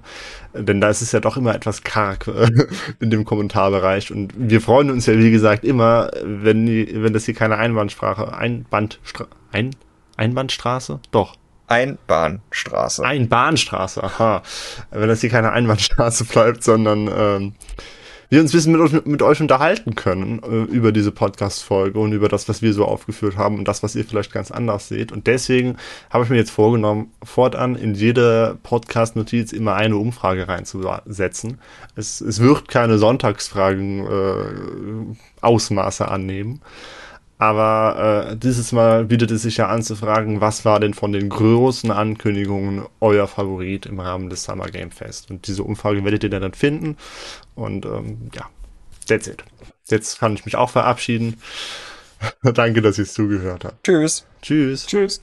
[0.53, 2.47] denn da ist es ja doch immer etwas karg äh,
[2.99, 4.12] in dem Kommentarbereich.
[4.12, 8.34] Und wir freuen uns ja wie gesagt immer, wenn die, wenn das hier keine Einbandsprache
[8.34, 9.72] Einbandstra ein
[10.16, 10.99] Einbahnstraße?
[11.12, 11.36] Doch
[11.70, 13.04] Einbahnstraße.
[13.04, 14.44] Einbahnstraße, aha.
[14.92, 17.54] Wenn das hier keine Einbahnstraße bleibt, sondern ähm,
[18.30, 22.30] wir uns ein bisschen mit, mit euch unterhalten können äh, über diese Podcast-Folge und über
[22.30, 25.12] das, was wir so aufgeführt haben und das, was ihr vielleicht ganz anders seht.
[25.12, 25.78] Und deswegen
[26.12, 31.60] habe ich mir jetzt vorgenommen, fortan in jede Podcast-Notiz immer eine Umfrage reinzusetzen.
[31.96, 36.62] Es, es wird keine Sonntagsfragen äh, Ausmaße annehmen.
[37.40, 41.14] Aber äh, dieses Mal bietet es sich ja an zu fragen, was war denn von
[41.14, 45.32] den großen Ankündigungen euer Favorit im Rahmen des Summer Game Fest?
[45.32, 46.98] Und diese Umfrage werdet ihr dann finden.
[47.56, 48.50] Und ähm, ja,
[49.08, 49.46] that's it.
[49.88, 51.42] Jetzt kann ich mich auch verabschieden.
[52.44, 53.86] Danke, dass ihr es zugehört habt.
[53.86, 54.26] Tschüss.
[54.42, 54.86] Tschüss.
[54.86, 55.22] Tschüss.